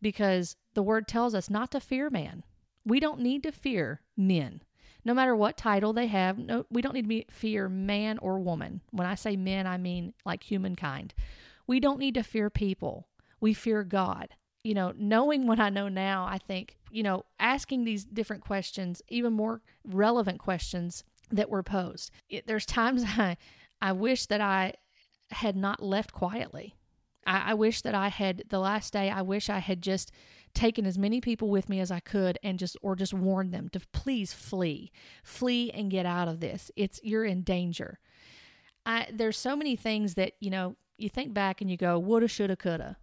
because 0.00 0.56
the 0.74 0.82
word 0.82 1.08
tells 1.08 1.34
us 1.34 1.50
not 1.50 1.72
to 1.72 1.80
fear 1.80 2.10
man. 2.10 2.44
We 2.84 3.00
don't 3.00 3.20
need 3.20 3.42
to 3.42 3.50
fear 3.50 4.02
men 4.16 4.60
no 5.06 5.14
matter 5.14 5.36
what 5.36 5.56
title 5.56 5.92
they 5.92 6.08
have. 6.08 6.36
No, 6.36 6.66
we 6.68 6.82
don't 6.82 6.92
need 6.92 7.02
to 7.02 7.08
be, 7.08 7.26
fear 7.30 7.68
man 7.68 8.18
or 8.18 8.40
woman. 8.40 8.80
When 8.90 9.06
I 9.06 9.14
say 9.14 9.36
men, 9.36 9.64
I 9.64 9.78
mean 9.78 10.14
like 10.24 10.42
humankind. 10.42 11.14
We 11.68 11.78
don't 11.78 12.00
need 12.00 12.14
to 12.14 12.24
fear 12.24 12.50
people. 12.50 13.06
We 13.40 13.54
fear 13.54 13.84
God. 13.84 14.30
You 14.64 14.74
know, 14.74 14.92
knowing 14.98 15.46
what 15.46 15.60
I 15.60 15.68
know 15.68 15.86
now, 15.86 16.26
I 16.26 16.38
think, 16.38 16.76
you 16.90 17.04
know, 17.04 17.24
asking 17.38 17.84
these 17.84 18.04
different 18.04 18.42
questions, 18.42 19.00
even 19.08 19.32
more 19.32 19.62
relevant 19.84 20.40
questions 20.40 21.04
that 21.30 21.50
were 21.50 21.62
posed. 21.62 22.10
It, 22.28 22.48
there's 22.48 22.66
times 22.66 23.04
I, 23.16 23.36
I 23.80 23.92
wish 23.92 24.26
that 24.26 24.40
I 24.40 24.74
had 25.30 25.54
not 25.54 25.80
left 25.80 26.12
quietly. 26.12 26.74
I, 27.24 27.52
I 27.52 27.54
wish 27.54 27.82
that 27.82 27.94
I 27.94 28.08
had, 28.08 28.42
the 28.48 28.58
last 28.58 28.92
day, 28.92 29.08
I 29.08 29.22
wish 29.22 29.48
I 29.48 29.60
had 29.60 29.82
just 29.82 30.10
taken 30.56 30.86
as 30.86 30.98
many 30.98 31.20
people 31.20 31.48
with 31.48 31.68
me 31.68 31.78
as 31.78 31.90
I 31.90 32.00
could 32.00 32.38
and 32.42 32.58
just 32.58 32.76
or 32.82 32.96
just 32.96 33.14
warned 33.14 33.52
them 33.52 33.68
to 33.68 33.80
please 33.92 34.32
flee. 34.32 34.90
Flee 35.22 35.70
and 35.70 35.90
get 35.90 36.06
out 36.06 36.26
of 36.26 36.40
this. 36.40 36.70
It's 36.74 36.98
you're 37.02 37.24
in 37.24 37.42
danger. 37.42 38.00
I 38.84 39.06
there's 39.12 39.36
so 39.36 39.54
many 39.54 39.76
things 39.76 40.14
that, 40.14 40.32
you 40.40 40.50
know, 40.50 40.76
you 40.98 41.08
think 41.08 41.34
back 41.34 41.60
and 41.60 41.70
you 41.70 41.76
go, 41.76 41.98
woulda, 41.98 42.26
shoulda, 42.26 42.56
coulda. 42.56 42.96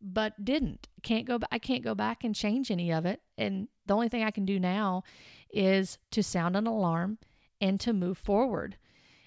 But 0.00 0.44
didn't. 0.44 0.88
Can't 1.02 1.26
go 1.26 1.38
I 1.52 1.58
can't 1.58 1.84
go 1.84 1.94
back 1.94 2.24
and 2.24 2.34
change 2.34 2.70
any 2.70 2.92
of 2.92 3.04
it. 3.04 3.20
And 3.36 3.68
the 3.86 3.94
only 3.94 4.08
thing 4.08 4.24
I 4.24 4.30
can 4.30 4.44
do 4.44 4.58
now 4.58 5.04
is 5.52 5.98
to 6.12 6.22
sound 6.22 6.56
an 6.56 6.66
alarm 6.66 7.18
and 7.60 7.78
to 7.80 7.92
move 7.92 8.18
forward 8.18 8.76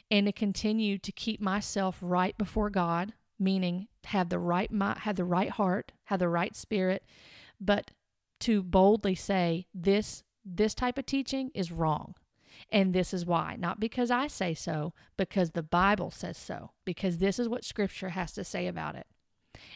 and 0.10 0.26
to 0.26 0.32
continue 0.32 0.98
to 0.98 1.12
keep 1.12 1.40
myself 1.40 1.98
right 2.02 2.38
before 2.38 2.70
God 2.70 3.14
meaning 3.42 3.88
have 4.06 4.30
the 4.30 4.40
right 4.40 4.72
mind, 4.72 5.00
have 5.00 5.16
the 5.16 5.26
right 5.26 5.50
heart, 5.50 5.92
have 6.06 6.20
the 6.20 6.30
right 6.30 6.56
spirit, 6.56 7.04
but 7.62 7.92
to 8.42 8.64
boldly 8.64 9.16
say 9.16 9.68
this 9.74 10.24
this 10.44 10.74
type 10.74 10.98
of 10.98 11.06
teaching 11.06 11.52
is 11.54 11.72
wrong. 11.72 12.16
And 12.72 12.94
this 12.94 13.14
is 13.14 13.26
why. 13.26 13.56
Not 13.58 13.80
because 13.80 14.12
I 14.12 14.28
say 14.28 14.54
so, 14.54 14.94
because 15.16 15.52
the 15.52 15.64
Bible 15.64 16.12
says 16.12 16.38
so, 16.38 16.72
because 16.84 17.20
this 17.20 17.40
is 17.40 17.48
what 17.48 17.64
Scripture 17.64 18.10
has 18.10 18.34
to 18.34 18.44
say 18.44 18.68
about 18.68 18.96
it. 18.96 19.08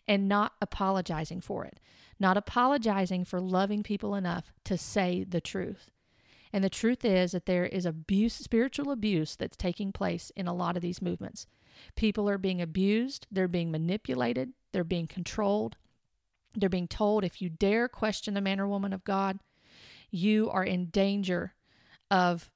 And 0.07 0.27
not 0.27 0.53
apologizing 0.61 1.41
for 1.41 1.65
it, 1.65 1.79
not 2.19 2.37
apologizing 2.37 3.25
for 3.25 3.39
loving 3.39 3.83
people 3.83 4.15
enough 4.15 4.51
to 4.65 4.77
say 4.77 5.23
the 5.23 5.41
truth. 5.41 5.91
And 6.51 6.63
the 6.63 6.69
truth 6.69 7.03
is 7.05 7.33
that 7.33 7.45
there 7.45 7.65
is 7.65 7.85
abuse, 7.85 8.33
spiritual 8.33 8.91
abuse 8.91 9.35
that's 9.35 9.57
taking 9.57 9.91
place 9.91 10.31
in 10.35 10.47
a 10.47 10.53
lot 10.53 10.75
of 10.75 10.81
these 10.81 11.01
movements. 11.01 11.47
People 11.95 12.29
are 12.29 12.37
being 12.37 12.61
abused, 12.61 13.27
they're 13.29 13.47
being 13.47 13.71
manipulated, 13.71 14.53
they're 14.71 14.83
being 14.83 15.07
controlled. 15.07 15.75
They're 16.55 16.69
being 16.69 16.87
told 16.87 17.23
if 17.23 17.41
you 17.41 17.49
dare 17.49 17.87
question 17.87 18.37
a 18.37 18.41
man 18.41 18.59
or 18.59 18.67
woman 18.67 18.93
of 18.93 19.03
God, 19.03 19.39
you 20.11 20.49
are 20.49 20.63
in 20.63 20.87
danger 20.87 21.53
of 22.09 22.49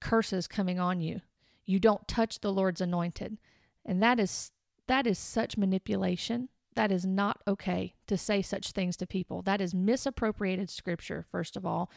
curses 0.00 0.46
coming 0.46 0.80
on 0.80 1.00
you. 1.00 1.20
You 1.64 1.78
don't 1.78 2.08
touch 2.08 2.40
the 2.40 2.52
Lord's 2.52 2.80
anointed. 2.80 3.38
And 3.84 4.02
that 4.02 4.18
is 4.18 4.52
that 4.86 5.06
is 5.06 5.18
such 5.18 5.56
manipulation. 5.56 6.48
That 6.74 6.90
is 6.90 7.04
not 7.04 7.40
okay 7.46 7.94
to 8.06 8.16
say 8.16 8.42
such 8.42 8.72
things 8.72 8.96
to 8.96 9.06
people. 9.06 9.42
That 9.42 9.60
is 9.60 9.74
misappropriated 9.74 10.70
scripture, 10.70 11.26
first 11.30 11.56
of 11.56 11.66
all. 11.66 11.90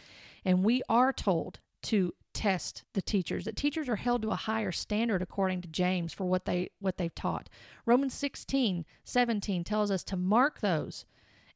And 0.45 0.63
we 0.63 0.81
are 0.89 1.13
told 1.13 1.59
to 1.83 2.13
test 2.33 2.83
the 2.93 3.01
teachers 3.01 3.45
that 3.45 3.55
teachers 3.55 3.87
are 3.87 3.95
held 3.95 4.21
to 4.23 4.31
a 4.31 4.35
higher 4.35 4.71
standard 4.71 5.21
according 5.21 5.61
to 5.61 5.67
james 5.67 6.11
for 6.11 6.25
what 6.25 6.45
they 6.45 6.69
what 6.79 6.97
they've 6.97 7.13
taught 7.13 7.47
romans 7.85 8.13
16 8.15 8.85
17 9.03 9.63
tells 9.63 9.91
us 9.91 10.03
to 10.03 10.17
mark 10.17 10.59
those 10.59 11.05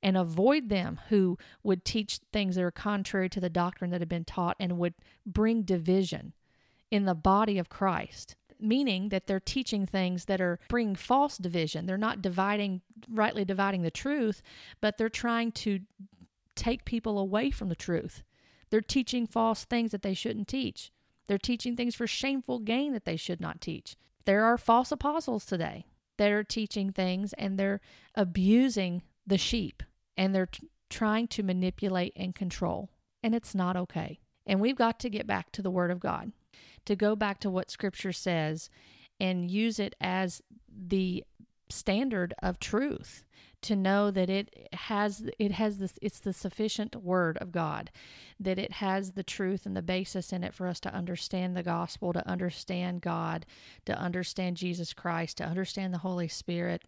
and 0.03 0.15
avoid 0.17 0.69
them 0.69 0.99
who 1.09 1.37
would 1.63 1.83
teach 1.83 2.19
things 2.31 2.55
that 2.55 2.63
are 2.63 2.71
contrary 2.71 3.29
to 3.29 3.39
the 3.39 3.49
doctrine 3.49 3.91
that 3.91 4.01
had 4.01 4.09
been 4.09 4.25
taught 4.25 4.55
and 4.59 4.77
would 4.77 4.93
bring 5.25 5.63
division 5.63 6.33
in 6.91 7.05
the 7.05 7.15
body 7.15 7.57
of 7.57 7.69
christ 7.69 8.35
meaning 8.59 9.09
that 9.09 9.27
they're 9.27 9.39
teaching 9.39 9.85
things 9.85 10.25
that 10.25 10.41
are 10.41 10.59
bringing 10.67 10.95
false 10.95 11.37
division 11.37 11.85
they're 11.85 11.97
not 11.97 12.21
dividing 12.21 12.81
rightly 13.09 13.45
dividing 13.45 13.81
the 13.81 13.91
truth 13.91 14.41
but 14.81 14.97
they're 14.97 15.09
trying 15.09 15.51
to 15.51 15.79
take 16.55 16.85
people 16.85 17.19
away 17.19 17.51
from 17.51 17.69
the 17.69 17.75
truth 17.75 18.23
they're 18.69 18.81
teaching 18.81 19.27
false 19.27 19.65
things 19.65 19.91
that 19.91 20.01
they 20.01 20.13
shouldn't 20.13 20.47
teach. 20.47 20.91
They're 21.27 21.37
teaching 21.37 21.75
things 21.75 21.95
for 21.95 22.07
shameful 22.07 22.59
gain 22.59 22.93
that 22.93 23.05
they 23.05 23.17
should 23.17 23.41
not 23.41 23.61
teach. 23.61 23.95
There 24.25 24.43
are 24.43 24.57
false 24.57 24.91
apostles 24.91 25.45
today 25.45 25.85
that 26.17 26.31
are 26.31 26.43
teaching 26.43 26.91
things 26.91 27.33
and 27.33 27.57
they're 27.57 27.81
abusing 28.15 29.03
the 29.27 29.37
sheep 29.37 29.83
and 30.15 30.33
they're 30.33 30.47
t- 30.47 30.69
trying 30.89 31.27
to 31.27 31.43
manipulate 31.43 32.13
and 32.15 32.33
control. 32.33 32.89
And 33.21 33.35
it's 33.35 33.53
not 33.53 33.75
okay. 33.75 34.19
And 34.45 34.61
we've 34.61 34.77
got 34.77 34.99
to 35.01 35.09
get 35.09 35.27
back 35.27 35.51
to 35.51 35.61
the 35.61 35.69
Word 35.69 35.91
of 35.91 35.99
God, 35.99 36.31
to 36.85 36.95
go 36.95 37.15
back 37.15 37.39
to 37.41 37.49
what 37.49 37.69
Scripture 37.69 38.13
says 38.13 38.69
and 39.19 39.51
use 39.51 39.79
it 39.79 39.95
as 39.99 40.41
the 40.69 41.23
standard 41.69 42.33
of 42.41 42.59
truth 42.59 43.23
to 43.61 43.75
know 43.75 44.11
that 44.11 44.29
it 44.29 44.69
has 44.73 45.23
it 45.39 45.51
has 45.51 45.79
this 45.79 45.97
it's 46.01 46.19
the 46.19 46.31
sufficient 46.31 46.95
word 46.95 47.37
of 47.39 47.51
God 47.51 47.89
that 48.39 48.59
it 48.59 48.73
has 48.73 49.11
the 49.11 49.23
truth 49.23 49.65
and 49.65 49.75
the 49.75 49.81
basis 49.81 50.31
in 50.31 50.43
it 50.43 50.53
for 50.53 50.67
us 50.67 50.79
to 50.81 50.93
understand 50.93 51.57
the 51.57 51.63
gospel 51.63 52.13
to 52.13 52.27
understand 52.27 53.01
God 53.01 53.45
to 53.85 53.97
understand 53.97 54.57
Jesus 54.57 54.93
Christ 54.93 55.37
to 55.37 55.43
understand 55.45 55.93
the 55.93 55.99
Holy 55.99 56.27
Spirit 56.27 56.83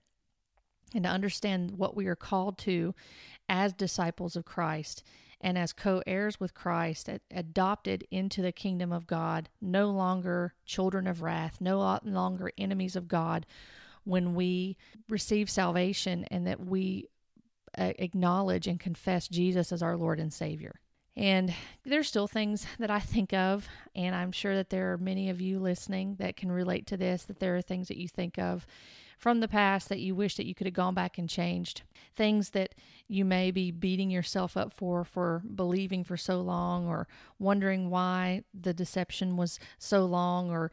and 0.93 1.03
to 1.03 1.09
understand 1.09 1.71
what 1.71 1.95
we 1.95 2.07
are 2.07 2.15
called 2.15 2.57
to 2.59 2.93
as 3.47 3.73
disciples 3.73 4.35
of 4.35 4.45
Christ 4.45 5.03
and 5.41 5.57
as 5.57 5.73
co 5.73 6.01
heirs 6.05 6.39
with 6.39 6.53
Christ, 6.53 7.09
adopted 7.31 8.05
into 8.11 8.41
the 8.41 8.51
kingdom 8.51 8.91
of 8.91 9.07
God, 9.07 9.49
no 9.61 9.89
longer 9.89 10.53
children 10.65 11.07
of 11.07 11.21
wrath, 11.21 11.61
no 11.61 11.99
longer 12.03 12.51
enemies 12.57 12.95
of 12.95 13.07
God, 13.07 13.45
when 14.03 14.35
we 14.35 14.77
receive 15.07 15.49
salvation 15.49 16.25
and 16.29 16.45
that 16.47 16.59
we 16.59 17.07
uh, 17.77 17.93
acknowledge 17.99 18.67
and 18.67 18.79
confess 18.79 19.27
Jesus 19.27 19.71
as 19.71 19.81
our 19.81 19.95
Lord 19.95 20.19
and 20.19 20.33
Savior. 20.33 20.79
And 21.15 21.53
there's 21.85 22.07
still 22.07 22.27
things 22.27 22.65
that 22.79 22.89
I 22.89 22.99
think 22.99 23.33
of, 23.33 23.67
and 23.95 24.15
I'm 24.15 24.31
sure 24.31 24.55
that 24.55 24.69
there 24.69 24.93
are 24.93 24.97
many 24.97 25.29
of 25.29 25.41
you 25.41 25.59
listening 25.59 26.15
that 26.19 26.37
can 26.37 26.51
relate 26.51 26.87
to 26.87 26.97
this, 26.97 27.23
that 27.23 27.39
there 27.39 27.55
are 27.55 27.61
things 27.61 27.89
that 27.89 27.97
you 27.97 28.07
think 28.07 28.39
of 28.39 28.65
from 29.19 29.41
the 29.41 29.47
past 29.49 29.89
that 29.89 29.99
you 29.99 30.15
wish 30.15 30.37
that 30.37 30.45
you 30.45 30.55
could 30.55 30.65
have 30.65 30.73
gone 30.73 30.93
back 30.95 31.17
and 31.17 31.29
changed. 31.29 31.83
Things 32.15 32.51
that 32.51 32.73
you 33.07 33.25
may 33.25 33.51
be 33.51 33.69
beating 33.69 34.09
yourself 34.09 34.55
up 34.55 34.73
for 34.73 35.03
for 35.03 35.43
believing 35.53 36.05
for 36.05 36.15
so 36.15 36.39
long 36.39 36.87
or 36.87 37.07
wondering 37.37 37.89
why 37.89 38.43
the 38.59 38.73
deception 38.73 39.35
was 39.35 39.59
so 39.77 40.05
long 40.05 40.49
or 40.49 40.71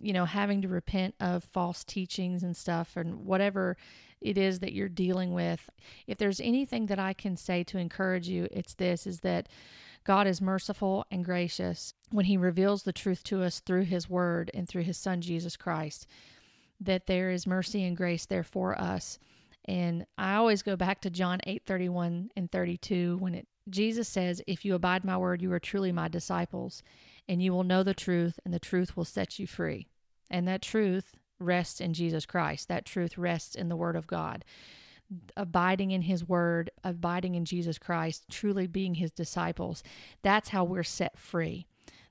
you 0.00 0.12
know, 0.12 0.24
having 0.24 0.62
to 0.62 0.68
repent 0.68 1.14
of 1.20 1.42
false 1.42 1.84
teachings 1.84 2.44
and 2.44 2.56
stuff 2.56 2.96
and 2.96 3.26
whatever 3.26 3.76
it 4.20 4.38
is 4.38 4.60
that 4.60 4.72
you're 4.72 4.88
dealing 4.88 5.32
with. 5.32 5.68
If 6.06 6.18
there's 6.18 6.40
anything 6.40 6.86
that 6.86 7.00
I 7.00 7.12
can 7.12 7.36
say 7.36 7.64
to 7.64 7.78
encourage 7.78 8.28
you, 8.28 8.48
it's 8.52 8.74
this 8.74 9.06
is 9.06 9.20
that 9.20 9.48
God 10.04 10.26
is 10.26 10.40
merciful 10.40 11.04
and 11.10 11.24
gracious 11.24 11.94
when 12.10 12.26
he 12.26 12.36
reveals 12.36 12.84
the 12.84 12.92
truth 12.92 13.24
to 13.24 13.42
us 13.42 13.60
through 13.60 13.84
his 13.84 14.08
word 14.08 14.50
and 14.54 14.68
through 14.68 14.84
his 14.84 14.96
son 14.96 15.20
Jesus 15.20 15.56
Christ. 15.56 16.06
That 16.80 17.06
there 17.06 17.30
is 17.30 17.46
mercy 17.46 17.84
and 17.84 17.96
grace 17.96 18.26
there 18.26 18.44
for 18.44 18.80
us. 18.80 19.18
And 19.64 20.06
I 20.16 20.34
always 20.34 20.62
go 20.62 20.76
back 20.76 21.00
to 21.02 21.10
John 21.10 21.40
8 21.44 21.62
31 21.66 22.30
and 22.36 22.50
32 22.50 23.18
when 23.18 23.34
it 23.34 23.48
Jesus 23.68 24.08
says, 24.08 24.40
If 24.46 24.64
you 24.64 24.74
abide 24.74 25.04
my 25.04 25.16
word, 25.16 25.42
you 25.42 25.52
are 25.52 25.60
truly 25.60 25.92
my 25.92 26.08
disciples 26.08 26.82
and 27.28 27.42
you 27.42 27.52
will 27.52 27.64
know 27.64 27.82
the 27.82 27.94
truth, 27.94 28.40
and 28.44 28.54
the 28.54 28.58
truth 28.58 28.96
will 28.96 29.04
set 29.04 29.38
you 29.38 29.46
free. 29.46 29.86
And 30.30 30.48
that 30.48 30.62
truth 30.62 31.14
rests 31.38 31.80
in 31.80 31.92
Jesus 31.92 32.24
Christ. 32.24 32.68
That 32.68 32.86
truth 32.86 33.18
rests 33.18 33.54
in 33.54 33.68
the 33.68 33.76
Word 33.76 33.96
of 33.96 34.06
God. 34.06 34.44
Abiding 35.36 35.90
in 35.90 36.02
His 36.02 36.26
Word, 36.26 36.70
abiding 36.82 37.34
in 37.34 37.44
Jesus 37.44 37.78
Christ, 37.78 38.24
truly 38.30 38.66
being 38.66 38.94
His 38.94 39.12
disciples, 39.12 39.82
that's 40.22 40.50
how 40.50 40.64
we're 40.64 40.82
set 40.82 41.18
free. 41.18 41.66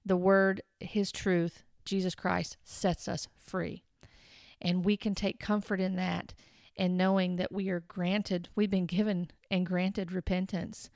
The 0.05 0.17
Word, 0.17 0.61
His 0.79 1.11
truth, 1.11 1.63
Jesus 1.83 2.15
Christ 2.15 2.57
sets 2.63 3.07
us 3.07 3.27
free. 3.35 3.83
And 4.61 4.85
we 4.85 4.97
can 4.97 5.15
take 5.15 5.39
comfort 5.39 5.79
in 5.79 5.95
that 5.95 6.33
and 6.77 6.97
knowing 6.97 7.37
that 7.37 7.51
we 7.51 7.69
are 7.69 7.79
granted, 7.79 8.49
we've 8.55 8.69
been 8.69 8.85
given 8.85 9.31
and 9.49 9.65
granted 9.65 10.11
repentance 10.11 10.89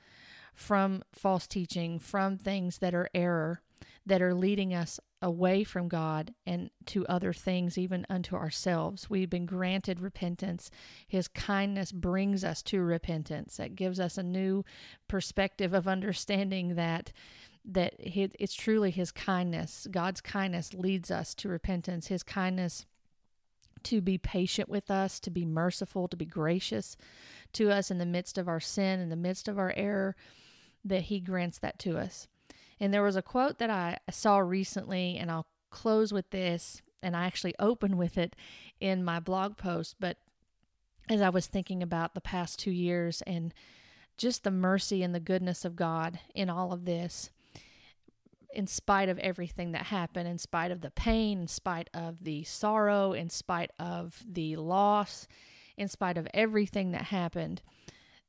from 0.54 1.02
false 1.12 1.46
teaching, 1.46 1.98
from 1.98 2.36
things 2.36 2.78
that 2.78 2.94
are 2.94 3.08
error 3.14 3.62
that 4.04 4.22
are 4.22 4.34
leading 4.34 4.74
us 4.74 4.98
away 5.20 5.62
from 5.62 5.88
God 5.88 6.34
and 6.44 6.70
to 6.86 7.06
other 7.06 7.32
things, 7.32 7.78
even 7.78 8.04
unto 8.10 8.34
ourselves. 8.34 9.08
We've 9.08 9.30
been 9.30 9.46
granted 9.46 10.00
repentance. 10.00 10.70
His 11.06 11.28
kindness 11.28 11.92
brings 11.92 12.42
us 12.42 12.62
to 12.64 12.80
repentance. 12.80 13.56
That 13.56 13.76
gives 13.76 14.00
us 14.00 14.18
a 14.18 14.22
new 14.22 14.64
perspective 15.08 15.72
of 15.72 15.86
understanding 15.86 16.74
that 16.74 17.12
that 17.64 17.94
it's 18.00 18.54
truly 18.54 18.90
his 18.90 19.12
kindness. 19.12 19.86
God's 19.88 20.20
kindness 20.20 20.74
leads 20.74 21.12
us 21.12 21.32
to 21.36 21.48
repentance. 21.48 22.08
His 22.08 22.24
kindness 22.24 22.86
to 23.84 24.00
be 24.00 24.18
patient 24.18 24.68
with 24.68 24.90
us, 24.90 25.20
to 25.20 25.30
be 25.30 25.44
merciful, 25.44 26.08
to 26.08 26.16
be 26.16 26.24
gracious 26.24 26.96
to 27.54 27.70
us 27.70 27.90
in 27.90 27.98
the 27.98 28.06
midst 28.06 28.38
of 28.38 28.48
our 28.48 28.60
sin, 28.60 29.00
in 29.00 29.08
the 29.08 29.16
midst 29.16 29.48
of 29.48 29.58
our 29.58 29.72
error, 29.76 30.16
that 30.84 31.02
he 31.02 31.20
grants 31.20 31.58
that 31.58 31.78
to 31.80 31.98
us. 31.98 32.26
And 32.80 32.92
there 32.92 33.02
was 33.02 33.16
a 33.16 33.22
quote 33.22 33.58
that 33.58 33.70
I 33.70 33.98
saw 34.10 34.38
recently, 34.38 35.16
and 35.16 35.30
I'll 35.30 35.46
close 35.70 36.12
with 36.12 36.30
this, 36.30 36.82
and 37.02 37.16
I 37.16 37.26
actually 37.26 37.54
opened 37.58 37.98
with 37.98 38.16
it 38.16 38.36
in 38.80 39.04
my 39.04 39.20
blog 39.20 39.56
post. 39.56 39.96
But 40.00 40.18
as 41.08 41.20
I 41.20 41.30
was 41.30 41.46
thinking 41.46 41.82
about 41.82 42.14
the 42.14 42.20
past 42.20 42.58
two 42.58 42.70
years 42.70 43.22
and 43.22 43.52
just 44.16 44.44
the 44.44 44.50
mercy 44.50 45.02
and 45.02 45.14
the 45.14 45.20
goodness 45.20 45.64
of 45.64 45.76
God 45.76 46.20
in 46.34 46.48
all 46.48 46.72
of 46.72 46.84
this, 46.84 47.30
in 48.52 48.66
spite 48.66 49.08
of 49.08 49.18
everything 49.18 49.72
that 49.72 49.86
happened, 49.86 50.28
in 50.28 50.38
spite 50.38 50.70
of 50.70 50.80
the 50.80 50.90
pain, 50.90 51.40
in 51.40 51.48
spite 51.48 51.88
of 51.94 52.24
the 52.24 52.44
sorrow, 52.44 53.12
in 53.12 53.30
spite 53.30 53.70
of 53.78 54.22
the 54.28 54.56
loss, 54.56 55.26
in 55.76 55.88
spite 55.88 56.18
of 56.18 56.28
everything 56.34 56.92
that 56.92 57.04
happened, 57.04 57.62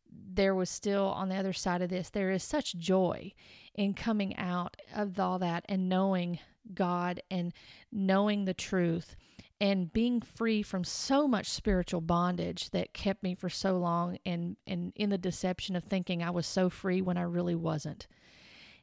there 0.10 0.56
was 0.56 0.70
still 0.70 1.08
on 1.08 1.30
the 1.30 1.36
other 1.36 1.54
side 1.54 1.82
of 1.82 1.90
this, 1.90 2.10
there 2.10 2.32
is 2.32 2.44
such 2.44 2.76
joy 2.78 3.34
in 3.74 3.94
coming 3.94 4.36
out 4.38 4.78
of 4.96 5.20
all 5.20 5.40
that 5.40 5.66
and 5.68 5.90
knowing 5.90 6.40
God 6.74 7.22
and 7.30 7.54
knowing 7.92 8.46
the 8.46 8.54
truth 8.54 9.16
and 9.60 9.94
being 9.94 10.22
free 10.22 10.62
from 10.62 10.84
so 10.84 11.28
much 11.28 11.50
spiritual 11.50 12.02
bondage 12.02 12.70
that 12.72 12.94
kept 12.94 13.24
me 13.24 13.36
for 13.36 13.50
so 13.50 13.78
long 13.78 14.18
and, 14.26 14.58
and 14.68 14.94
in 14.96 15.10
the 15.10 15.18
deception 15.18 15.76
of 15.76 15.84
thinking 15.84 16.22
I 16.22 16.32
was 16.32 16.46
so 16.46 16.70
free 16.70 17.02
when 17.02 17.18
I 17.18 17.24
really 17.24 17.56
wasn't. 17.56 18.08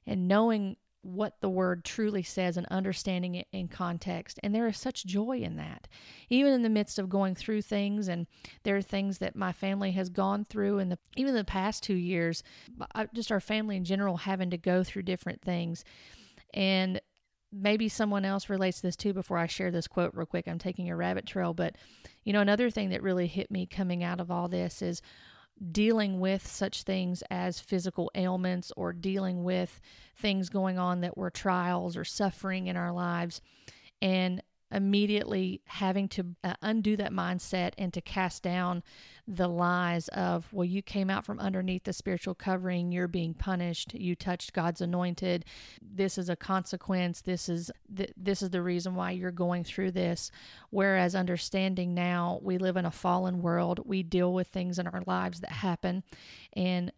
And 0.07 0.27
knowing 0.27 0.77
what 1.03 1.41
the 1.41 1.49
word 1.49 1.85
truly 1.85 2.23
says 2.23 2.57
and 2.57 2.67
understanding 2.71 3.35
it 3.35 3.47
in 3.53 3.69
context. 3.69 4.39
And 4.43 4.55
there 4.55 4.67
is 4.67 4.77
such 4.77 5.07
joy 5.07 5.39
in 5.39 5.57
that. 5.57 5.89
Even 6.29 6.53
in 6.53 6.63
the 6.63 6.69
midst 6.69 6.99
of 6.99 7.09
going 7.09 7.35
through 7.35 7.63
things, 7.63 8.09
and 8.09 8.27
there 8.65 8.77
are 8.77 8.83
things 8.83 9.19
that 9.19 9.35
my 9.35 9.53
family 9.53 9.93
has 9.93 10.09
gone 10.11 10.45
through 10.45 10.79
in 10.79 10.91
the 10.91 10.99
even 11.17 11.35
the 11.35 11.45
past 11.45 11.83
two 11.83 11.95
years, 11.95 12.43
just 13.15 13.33
our 13.33 13.41
family 13.41 13.77
in 13.77 13.85
general 13.85 14.19
having 14.19 14.51
to 14.51 14.59
go 14.59 14.85
through 14.85 15.03
different 15.03 15.41
things. 15.41 15.85
And 16.53 17.01
maybe 17.53 17.89
someone 17.89 18.25
else 18.25 18.49
relates 18.49 18.81
this 18.81 18.97
too 18.97 19.13
before 19.13 19.39
I 19.39 19.47
share 19.47 19.71
this 19.71 19.89
quote 19.89 20.13
real 20.15 20.27
quick. 20.27 20.47
I'm 20.47 20.59
taking 20.59 20.91
a 20.91 20.97
rabbit 20.97 21.27
trail, 21.27 21.55
but 21.55 21.77
you 22.25 22.33
know, 22.33 22.41
another 22.41 22.71
thing 22.71 22.91
that 22.91 23.03
really 23.03 23.27
hit 23.27 23.51
me 23.51 23.67
coming 23.67 24.05
out 24.05 24.21
of 24.21 24.31
all 24.31 24.49
this 24.49 24.83
is 24.83 25.03
dealing 25.73 26.21
with 26.21 26.47
such 26.47 26.83
things 26.83 27.23
as 27.31 27.61
physical 27.61 28.11
ailments 28.15 28.73
or 28.77 28.93
dealing 28.93 29.45
with 29.45 29.81
things 30.17 30.49
going 30.49 30.79
on 30.79 31.01
that 31.01 31.17
were 31.17 31.31
trials 31.31 31.97
or 31.97 32.05
suffering 32.05 32.67
in 32.67 32.77
our 32.77 32.93
lives. 32.93 33.41
And 34.01 34.43
immediately 34.73 35.61
having 35.67 36.09
to 36.09 36.27
uh, 36.45 36.55
undo 36.63 36.97
that 36.97 37.13
mindset 37.13 37.73
and 37.79 37.93
to 37.93 38.01
cast 38.01 38.43
down 38.43 38.83
the 39.27 39.49
lies 39.49 40.09
of 40.09 40.53
well 40.53 40.65
you 40.65 40.83
came 40.83 41.09
out 41.09 41.25
from 41.25 41.39
underneath 41.39 41.85
the 41.85 41.93
spiritual 41.93 42.35
covering 42.35 42.91
you're 42.91 43.07
being 43.07 43.35
punished 43.35 43.95
you 43.95 44.15
touched 44.15 44.53
God's 44.53 44.81
anointed 44.81 45.45
this 45.81 46.19
is 46.19 46.29
a 46.29 46.37
consequence 46.37 47.21
this 47.21 47.49
is 47.49 47.71
th- 47.97 48.13
this 48.17 48.43
is 48.43 48.51
the 48.51 48.63
reason 48.63 48.95
why 48.95 49.13
you're 49.13 49.31
going 49.31 49.65
through 49.65 49.93
this. 49.93 50.31
Whereas 50.71 51.15
understanding 51.15 51.95
now 51.95 52.41
we 52.43 52.59
live 52.59 52.77
in 52.77 52.87
a 52.87 52.91
fallen 52.91 53.43
world 53.43 53.81
we 53.85 54.03
deal 54.03 54.33
with 54.33 54.49
things 54.49 54.79
in 54.79 54.87
our 54.87 55.03
lives 55.07 55.41
that 55.41 55.53
happen 55.53 56.03
and 56.55 56.93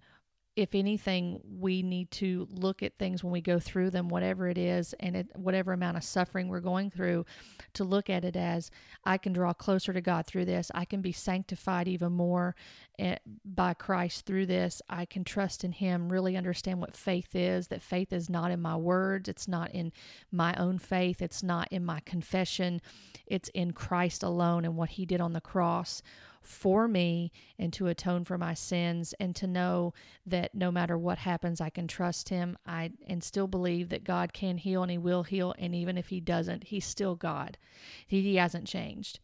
if 0.55 0.75
anything, 0.75 1.41
we 1.59 1.83
need 1.83 2.11
to 2.11 2.47
look 2.51 2.83
at 2.83 2.99
things 2.99 3.25
when 3.25 3.33
we 3.33 3.41
go 3.41 3.59
through 3.59 3.91
them, 3.91 4.11
whatever 4.11 4.49
it 4.49 4.59
is, 4.59 4.95
and 5.01 5.17
it, 5.17 5.29
whatever 5.35 5.73
amount 5.73 5.97
of 5.97 6.05
suffering 6.05 6.49
we're 6.49 6.61
going 6.61 6.91
through, 6.91 7.25
to 7.73 7.85
look 7.85 8.11
at 8.11 8.23
it 8.23 8.37
as 8.37 8.71
I 9.05 9.17
can 9.17 9.33
draw 9.33 9.55
closer 9.55 9.95
to 9.95 10.03
God 10.03 10.27
through 10.27 10.45
this. 10.45 10.71
I 10.75 10.85
can 10.85 11.01
be 11.01 11.13
sanctified 11.13 11.89
even 11.89 12.13
more 12.13 12.55
eh, 12.99 13.17
by 13.47 13.73
Christ 13.73 14.27
through 14.27 14.45
this. 14.45 14.83
I 14.91 15.07
can 15.07 15.25
trust 15.25 15.65
in 15.65 15.73
Him, 15.73 16.11
really 16.11 16.37
understand 16.37 16.81
what 16.81 16.97
faith 16.97 17.35
is, 17.35 17.69
that 17.69 17.81
faith 17.81 18.13
is 18.13 18.29
not 18.29 18.51
in 18.51 18.61
my 18.61 18.77
words, 18.77 19.31
it's 19.31 19.49
not 19.49 19.71
in 19.71 19.91
my 20.31 20.55
own 20.57 20.79
faith, 20.79 21.23
it's 21.23 21.43
not 21.43 21.69
in 21.71 21.83
my 21.83 22.01
confession, 22.01 22.83
it's 23.27 23.49
in 23.51 23.73
Christ 23.73 24.23
alone 24.23 24.67
and 24.67 24.77
what 24.77 24.91
He 24.91 25.07
did 25.07 25.23
on 25.23 25.33
the 25.33 25.41
cross 25.41 26.03
for 26.43 26.89
me 26.89 27.33
and 27.59 27.73
to 27.73 27.87
atone 27.87 28.25
for 28.25 28.37
my 28.37 28.55
sins 28.55 29.15
and 29.21 29.35
to 29.37 29.47
know 29.47 29.95
that 30.27 30.55
no 30.55 30.71
matter 30.71 30.99
what 30.99 31.19
happens 31.19 31.61
I 31.61 31.71
can 31.71 31.89
trust 31.89 32.29
him. 32.29 32.59
I 32.67 32.93
and 33.07 33.23
still 33.23 33.47
believe 33.47 33.89
that 33.91 34.05
God 34.05 34.33
can 34.33 34.59
heal 34.59 34.83
and 34.83 34.91
he 34.91 34.99
will 34.99 35.23
heal. 35.23 35.55
And 35.59 35.75
even 35.75 35.97
if 35.97 36.09
he 36.09 36.21
doesn't 36.21 36.65
he's 36.65 36.87
still 36.87 37.15
God. 37.15 37.59
He, 38.07 38.23
he 38.23 38.37
hasn't 38.37 38.67
changed. 38.67 39.21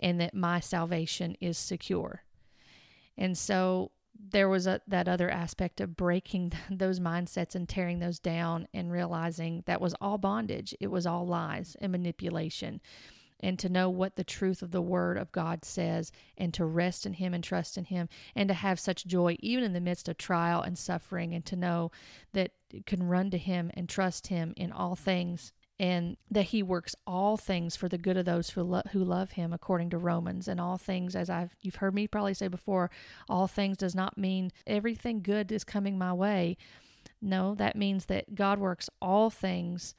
And 0.00 0.20
that 0.20 0.34
my 0.34 0.60
salvation 0.60 1.36
is 1.40 1.58
secure. 1.58 2.22
And 3.16 3.36
so 3.36 3.92
there 4.30 4.48
was 4.48 4.66
a, 4.66 4.80
that 4.86 5.08
other 5.08 5.30
aspect 5.30 5.80
of 5.80 5.96
breaking 5.96 6.52
those 6.70 7.00
mindsets 7.00 7.54
and 7.54 7.68
tearing 7.68 7.98
those 7.98 8.18
down 8.18 8.68
and 8.72 8.92
realizing 8.92 9.62
that 9.66 9.80
was 9.80 9.94
all 10.00 10.18
bondage. 10.18 10.74
It 10.80 10.88
was 10.88 11.06
all 11.06 11.26
lies 11.26 11.76
and 11.80 11.92
manipulation 11.92 12.80
and 13.42 13.58
to 13.58 13.68
know 13.68 13.90
what 13.90 14.16
the 14.16 14.24
truth 14.24 14.62
of 14.62 14.70
the 14.70 14.82
Word 14.82 15.18
of 15.18 15.32
God 15.32 15.64
says, 15.64 16.12
and 16.38 16.54
to 16.54 16.64
rest 16.64 17.04
in 17.04 17.14
Him 17.14 17.34
and 17.34 17.42
trust 17.42 17.76
in 17.76 17.84
Him, 17.84 18.08
and 18.36 18.48
to 18.48 18.54
have 18.54 18.78
such 18.78 19.06
joy 19.06 19.36
even 19.40 19.64
in 19.64 19.72
the 19.72 19.80
midst 19.80 20.08
of 20.08 20.16
trial 20.16 20.62
and 20.62 20.78
suffering, 20.78 21.34
and 21.34 21.44
to 21.46 21.56
know 21.56 21.90
that 22.32 22.52
you 22.70 22.82
can 22.84 23.02
run 23.02 23.30
to 23.30 23.38
Him 23.38 23.70
and 23.74 23.88
trust 23.88 24.28
Him 24.28 24.54
in 24.56 24.72
all 24.72 24.96
things. 24.96 25.52
And 25.80 26.16
that 26.30 26.44
he 26.44 26.62
works 26.62 26.94
all 27.08 27.36
things 27.36 27.74
for 27.74 27.88
the 27.88 27.98
good 27.98 28.16
of 28.16 28.24
those 28.24 28.50
who, 28.50 28.62
lo- 28.62 28.82
who 28.92 29.02
love 29.02 29.32
him, 29.32 29.52
according 29.52 29.90
to 29.90 29.98
Romans. 29.98 30.46
And 30.46 30.60
all 30.60 30.76
things, 30.76 31.16
as 31.16 31.28
I've 31.28 31.56
you've 31.60 31.76
heard 31.76 31.92
me 31.92 32.06
probably 32.06 32.34
say 32.34 32.46
before, 32.46 32.88
all 33.28 33.48
things 33.48 33.78
does 33.78 33.94
not 33.94 34.16
mean 34.16 34.52
everything 34.64 35.22
good 35.22 35.50
is 35.50 35.64
coming 35.64 35.98
my 35.98 36.12
way. 36.12 36.56
No, 37.20 37.56
that 37.56 37.74
means 37.74 38.04
that 38.04 38.36
God 38.36 38.60
works 38.60 38.88
all 39.00 39.28
things 39.28 39.96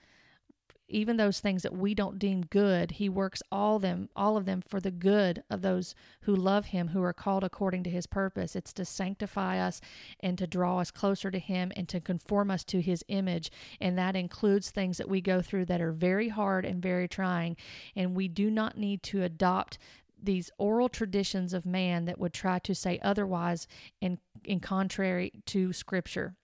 even 0.88 1.17
those 1.17 1.39
things 1.39 1.63
that 1.63 1.76
we 1.76 1.96
don't 1.96 2.19
deem 2.19 2.41
good 2.41 2.91
he 2.91 3.10
works 3.10 3.41
all 3.52 3.80
them 3.80 4.10
all 4.15 4.38
of 4.38 4.46
them 4.46 4.62
for 4.67 4.80
the 4.80 4.91
good 4.91 5.43
of 5.50 5.62
those 5.62 5.96
who 6.22 6.36
love 6.36 6.65
him 6.67 6.89
who 6.89 7.02
are 7.04 7.13
called 7.13 7.43
according 7.43 7.84
to 7.84 7.89
his 7.89 8.08
purpose. 8.08 8.56
It's 8.56 8.74
to 8.74 8.86
sanctify 8.86 9.60
us 9.60 9.82
and 10.19 10.38
to 10.38 10.48
draw 10.48 10.80
us 10.80 10.91
closer 10.91 11.32
to 11.32 11.39
him 11.39 11.72
and 11.76 11.88
to 11.89 12.00
conform 12.00 12.52
us 12.52 12.63
to 12.65 12.82
his 12.82 13.04
image. 13.08 13.52
And 13.80 13.98
that 13.98 14.15
includes 14.15 14.72
things 14.72 14.98
that 14.98 15.10
we 15.10 15.22
go 15.22 15.41
through 15.41 15.65
that 15.65 15.82
are 15.82 15.91
very 15.91 16.30
hard 16.30 16.65
and 16.65 16.82
very 16.82 17.08
trying. 17.08 17.58
And 17.96 18.15
we 18.15 18.28
do 18.28 18.50
not 18.50 18.78
need 18.78 19.04
to 19.04 19.24
adopt 19.24 19.78
these 20.22 20.52
oral 20.58 20.88
traditions 20.88 21.54
of 21.54 21.65
man 21.65 22.06
that 22.06 22.19
would 22.19 22.34
try 22.34 22.58
to 22.60 22.74
say 22.74 23.00
otherwise 23.02 23.67
in 24.00 24.19
in 24.43 24.60
contrary 24.60 25.32
to 25.48 25.74
scripture. 25.74 26.36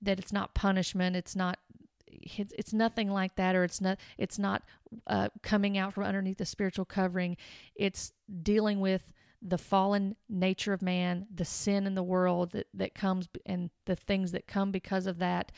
That 0.00 0.18
it's 0.18 0.32
not 0.32 0.54
punishment 0.54 1.14
it's 1.14 1.36
not 1.36 1.58
it's, 2.12 2.52
it's 2.56 2.72
nothing 2.72 3.10
like 3.10 3.36
that 3.36 3.54
or 3.54 3.64
it's 3.64 3.80
not 3.80 3.98
it's 4.18 4.38
not 4.38 4.62
uh, 5.06 5.28
coming 5.42 5.78
out 5.78 5.94
from 5.94 6.04
underneath 6.04 6.38
the 6.38 6.44
spiritual 6.44 6.84
covering. 6.84 7.36
It's 7.74 8.12
dealing 8.42 8.80
with 8.80 9.12
the 9.40 9.58
fallen 9.58 10.14
nature 10.28 10.72
of 10.72 10.82
man 10.82 11.26
the 11.34 11.44
sin 11.44 11.86
in 11.86 11.94
the 11.94 12.02
world 12.02 12.52
that, 12.52 12.68
that 12.72 12.94
comes 12.94 13.28
and 13.44 13.70
the 13.86 13.96
things 13.96 14.30
that 14.32 14.46
come 14.46 14.70
because 14.70 15.06
of 15.06 15.18
that 15.18 15.50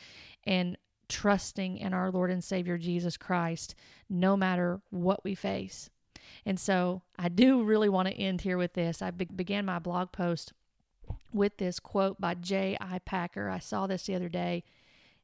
and 0.43 0.75
trusting 1.07 1.77
in 1.77 1.93
our 1.93 2.09
lord 2.09 2.31
and 2.31 2.43
savior 2.43 2.79
jesus 2.79 3.15
christ 3.15 3.75
no 4.09 4.35
matter 4.35 4.81
what 4.89 5.23
we 5.23 5.35
face. 5.35 5.89
And 6.47 6.59
so 6.59 7.03
i 7.19 7.29
do 7.29 7.63
really 7.63 7.89
want 7.89 8.07
to 8.07 8.15
end 8.15 8.41
here 8.41 8.57
with 8.57 8.73
this. 8.73 9.03
I 9.03 9.11
be- 9.11 9.25
began 9.25 9.65
my 9.65 9.77
blog 9.77 10.11
post 10.11 10.53
with 11.31 11.57
this 11.57 11.79
quote 11.79 12.19
by 12.19 12.33
j.i 12.33 12.99
packer. 13.05 13.49
I 13.49 13.59
saw 13.59 13.85
this 13.85 14.07
the 14.07 14.15
other 14.15 14.29
day 14.29 14.63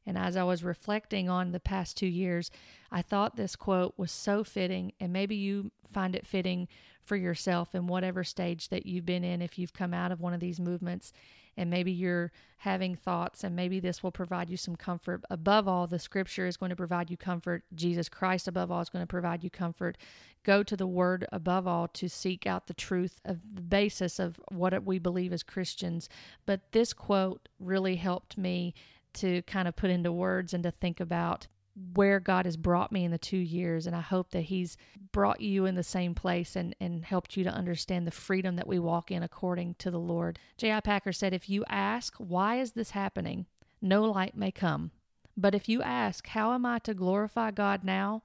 and 0.06 0.18
as 0.18 0.36
I 0.36 0.42
was 0.42 0.64
reflecting 0.64 1.28
on 1.28 1.52
the 1.52 1.60
past 1.60 1.96
two 1.96 2.06
years, 2.06 2.50
I 2.90 3.02
thought 3.02 3.36
this 3.36 3.56
quote 3.56 3.94
was 3.96 4.10
so 4.10 4.44
fitting, 4.44 4.92
and 5.00 5.12
maybe 5.12 5.36
you 5.36 5.70
find 5.92 6.16
it 6.16 6.26
fitting 6.26 6.68
for 7.04 7.16
yourself 7.16 7.74
in 7.74 7.86
whatever 7.86 8.24
stage 8.24 8.68
that 8.68 8.86
you've 8.86 9.06
been 9.06 9.24
in 9.24 9.42
if 9.42 9.58
you've 9.58 9.72
come 9.72 9.92
out 9.92 10.12
of 10.12 10.20
one 10.20 10.32
of 10.32 10.40
these 10.40 10.60
movements. 10.60 11.12
And 11.56 11.68
maybe 11.68 11.92
you're 11.92 12.32
having 12.58 12.94
thoughts, 12.94 13.44
and 13.44 13.54
maybe 13.54 13.78
this 13.78 14.02
will 14.02 14.10
provide 14.10 14.48
you 14.48 14.56
some 14.56 14.74
comfort. 14.74 15.22
Above 15.28 15.68
all, 15.68 15.86
the 15.86 15.98
scripture 15.98 16.46
is 16.46 16.56
going 16.56 16.70
to 16.70 16.76
provide 16.76 17.10
you 17.10 17.18
comfort. 17.18 17.64
Jesus 17.74 18.08
Christ, 18.08 18.48
above 18.48 18.70
all, 18.70 18.80
is 18.80 18.88
going 18.88 19.02
to 19.02 19.06
provide 19.06 19.44
you 19.44 19.50
comfort. 19.50 19.98
Go 20.44 20.62
to 20.62 20.76
the 20.76 20.86
word 20.86 21.26
above 21.30 21.66
all 21.66 21.88
to 21.88 22.08
seek 22.08 22.46
out 22.46 22.68
the 22.68 22.74
truth 22.74 23.20
of 23.24 23.40
the 23.54 23.60
basis 23.60 24.18
of 24.18 24.40
what 24.50 24.82
we 24.84 24.98
believe 24.98 25.32
as 25.32 25.42
Christians. 25.42 26.08
But 26.46 26.72
this 26.72 26.94
quote 26.94 27.48
really 27.60 27.96
helped 27.96 28.38
me 28.38 28.72
to 29.14 29.42
kind 29.42 29.68
of 29.68 29.76
put 29.76 29.90
into 29.90 30.12
words 30.12 30.54
and 30.54 30.62
to 30.64 30.70
think 30.70 31.00
about 31.00 31.48
where 31.94 32.20
God 32.20 32.44
has 32.44 32.56
brought 32.56 32.92
me 32.92 33.04
in 33.04 33.10
the 33.10 33.18
two 33.18 33.38
years. 33.38 33.86
And 33.86 33.96
I 33.96 34.00
hope 34.00 34.30
that 34.30 34.42
He's 34.42 34.76
brought 35.10 35.40
you 35.40 35.64
in 35.64 35.74
the 35.74 35.82
same 35.82 36.14
place 36.14 36.54
and, 36.54 36.74
and 36.80 37.04
helped 37.04 37.36
you 37.36 37.44
to 37.44 37.50
understand 37.50 38.06
the 38.06 38.10
freedom 38.10 38.56
that 38.56 38.66
we 38.66 38.78
walk 38.78 39.10
in 39.10 39.22
according 39.22 39.76
to 39.78 39.90
the 39.90 40.00
Lord. 40.00 40.38
J.I. 40.58 40.80
Packer 40.80 41.12
said, 41.12 41.32
If 41.32 41.48
you 41.48 41.64
ask, 41.68 42.14
why 42.16 42.56
is 42.56 42.72
this 42.72 42.90
happening? 42.90 43.46
No 43.80 44.04
light 44.04 44.36
may 44.36 44.50
come. 44.50 44.90
But 45.36 45.54
if 45.54 45.68
you 45.68 45.82
ask, 45.82 46.26
how 46.28 46.52
am 46.52 46.66
I 46.66 46.78
to 46.80 46.94
glorify 46.94 47.50
God 47.50 47.84
now? 47.84 48.22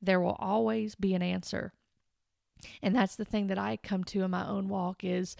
There 0.00 0.20
will 0.20 0.36
always 0.38 0.94
be 0.94 1.14
an 1.14 1.22
answer. 1.22 1.72
And 2.82 2.94
that's 2.94 3.16
the 3.16 3.24
thing 3.24 3.46
that 3.48 3.58
I 3.58 3.76
come 3.76 4.04
to 4.04 4.22
in 4.22 4.30
my 4.30 4.46
own 4.46 4.68
walk 4.68 5.02
is 5.02 5.36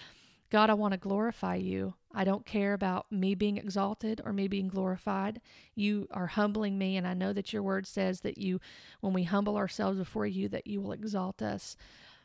God, 0.53 0.69
I 0.69 0.75
want 0.75 0.93
to 0.93 0.99
glorify 0.99 1.55
you. 1.55 1.95
I 2.15 2.25
don't 2.25 2.45
care 2.45 2.75
about 2.75 3.11
me 3.11 3.35
being 3.35 3.57
exalted 3.57 4.21
or 4.23 4.35
me 4.35 4.49
being 4.49 4.69
glorified. 4.69 5.41
You 5.75 6.07
are 6.11 6.27
humbling 6.27 6.77
me, 6.77 6.99
and 6.99 7.07
I 7.07 7.15
know 7.15 7.33
that 7.33 7.55
your 7.55 7.62
word 7.62 7.87
says 7.87 8.21
that 8.21 8.37
you, 8.37 8.61
when 9.01 9.15
we 9.15 9.23
humble 9.23 9.57
ourselves 9.57 9.99
before 9.99 10.27
you, 10.27 10.51
that 10.51 10.67
you 10.67 10.83
will 10.83 10.93
exalt 10.93 11.41
us. 11.41 11.75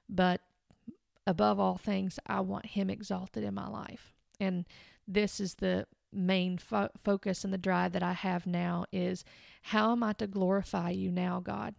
But 0.10 0.42
above 1.26 1.58
all 1.58 1.78
things, 1.78 2.20
I 2.28 2.42
want 2.42 2.66
Him 2.66 2.90
exalted 2.90 3.46
in 3.46 3.54
my 3.54 3.70
life. 3.70 4.14
And 4.42 4.66
this 5.08 5.40
is 5.40 5.56
the 5.56 5.88
main 6.12 6.58
fo- 6.58 6.90
focus 7.02 7.46
and 7.46 7.54
the 7.54 7.58
drive 7.58 7.94
that 7.94 8.04
I 8.04 8.12
have 8.12 8.46
now 8.46 8.84
is 8.92 9.24
how 9.62 9.94
am 9.94 10.04
I 10.04 10.12
to 10.14 10.28
glorify 10.28 10.90
you 10.90 11.14
now, 11.14 11.40
God? 11.40 11.76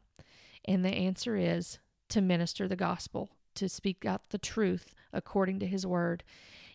And 0.64 0.82
the 0.82 0.94
answer 0.94 1.36
is 1.36 1.78
to 2.08 2.22
minister 2.22 2.66
the 2.66 2.74
gospel, 2.74 3.28
to 3.58 3.68
speak 3.68 4.04
out 4.04 4.30
the 4.30 4.38
truth 4.38 4.94
according 5.12 5.58
to 5.60 5.66
his 5.66 5.86
word 5.86 6.22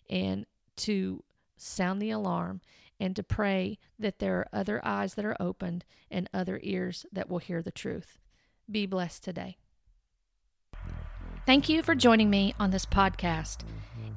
and 0.10 0.46
to 0.76 1.24
sound 1.58 2.02
the 2.02 2.12
alarm 2.12 2.62
and 3.00 3.16
to 3.16 3.24
pray 3.24 3.80
that 3.98 4.20
there 4.20 4.38
are 4.40 4.48
other 4.54 4.82
eyes 4.86 5.16
that 5.16 5.26
are 5.26 5.38
opened 5.40 5.84
and 6.12 6.30
other 6.34 6.60
ears 6.64 7.06
that 7.12 7.30
will 7.30 7.40
hear 7.40 7.62
the 7.62 7.72
truth. 7.72 8.20
Be 8.70 8.86
blessed 8.86 9.24
today. 9.24 9.58
Thank 11.46 11.68
you 11.68 11.84
for 11.84 11.96
joining 11.96 12.30
me 12.30 12.54
on 12.60 12.72
this 12.72 12.86
podcast. 12.86 13.64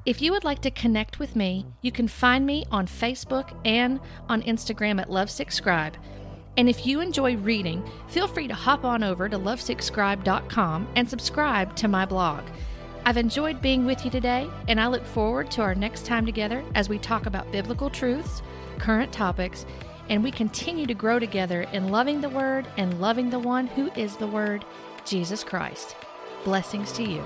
If 0.05 0.21
you 0.21 0.31
would 0.31 0.45
like 0.45 0.61
to 0.61 0.71
connect 0.71 1.19
with 1.19 1.35
me, 1.35 1.65
you 1.81 1.91
can 1.91 2.07
find 2.07 2.45
me 2.45 2.65
on 2.71 2.87
Facebook 2.87 3.53
and 3.65 3.99
on 4.29 4.41
Instagram 4.43 5.01
at 5.01 5.09
Lovesick 5.09 5.51
Scribe. 5.51 5.97
And 6.57 6.67
if 6.67 6.85
you 6.85 6.99
enjoy 6.99 7.37
reading, 7.37 7.87
feel 8.07 8.27
free 8.27 8.47
to 8.47 8.53
hop 8.53 8.83
on 8.83 9.03
over 9.03 9.29
to 9.29 9.37
lovesickscribe.com 9.37 10.87
and 10.95 11.09
subscribe 11.09 11.75
to 11.75 11.87
my 11.87 12.05
blog. 12.05 12.43
I've 13.05 13.15
enjoyed 13.15 13.61
being 13.61 13.85
with 13.85 14.03
you 14.03 14.11
today, 14.11 14.49
and 14.67 14.81
I 14.81 14.87
look 14.87 15.05
forward 15.05 15.49
to 15.51 15.61
our 15.61 15.75
next 15.75 16.05
time 16.05 16.25
together 16.25 16.63
as 16.75 16.89
we 16.89 16.97
talk 16.97 17.25
about 17.25 17.51
biblical 17.51 17.89
truths, 17.89 18.41
current 18.79 19.13
topics, 19.13 19.65
and 20.09 20.23
we 20.23 20.31
continue 20.31 20.85
to 20.87 20.93
grow 20.93 21.19
together 21.19 21.61
in 21.73 21.89
loving 21.89 22.21
the 22.21 22.29
Word 22.29 22.67
and 22.75 22.99
loving 22.99 23.29
the 23.29 23.39
one 23.39 23.67
who 23.67 23.91
is 23.95 24.17
the 24.17 24.27
Word, 24.27 24.65
Jesus 25.05 25.43
Christ. 25.43 25.95
Blessings 26.43 26.91
to 26.93 27.03
you. 27.03 27.23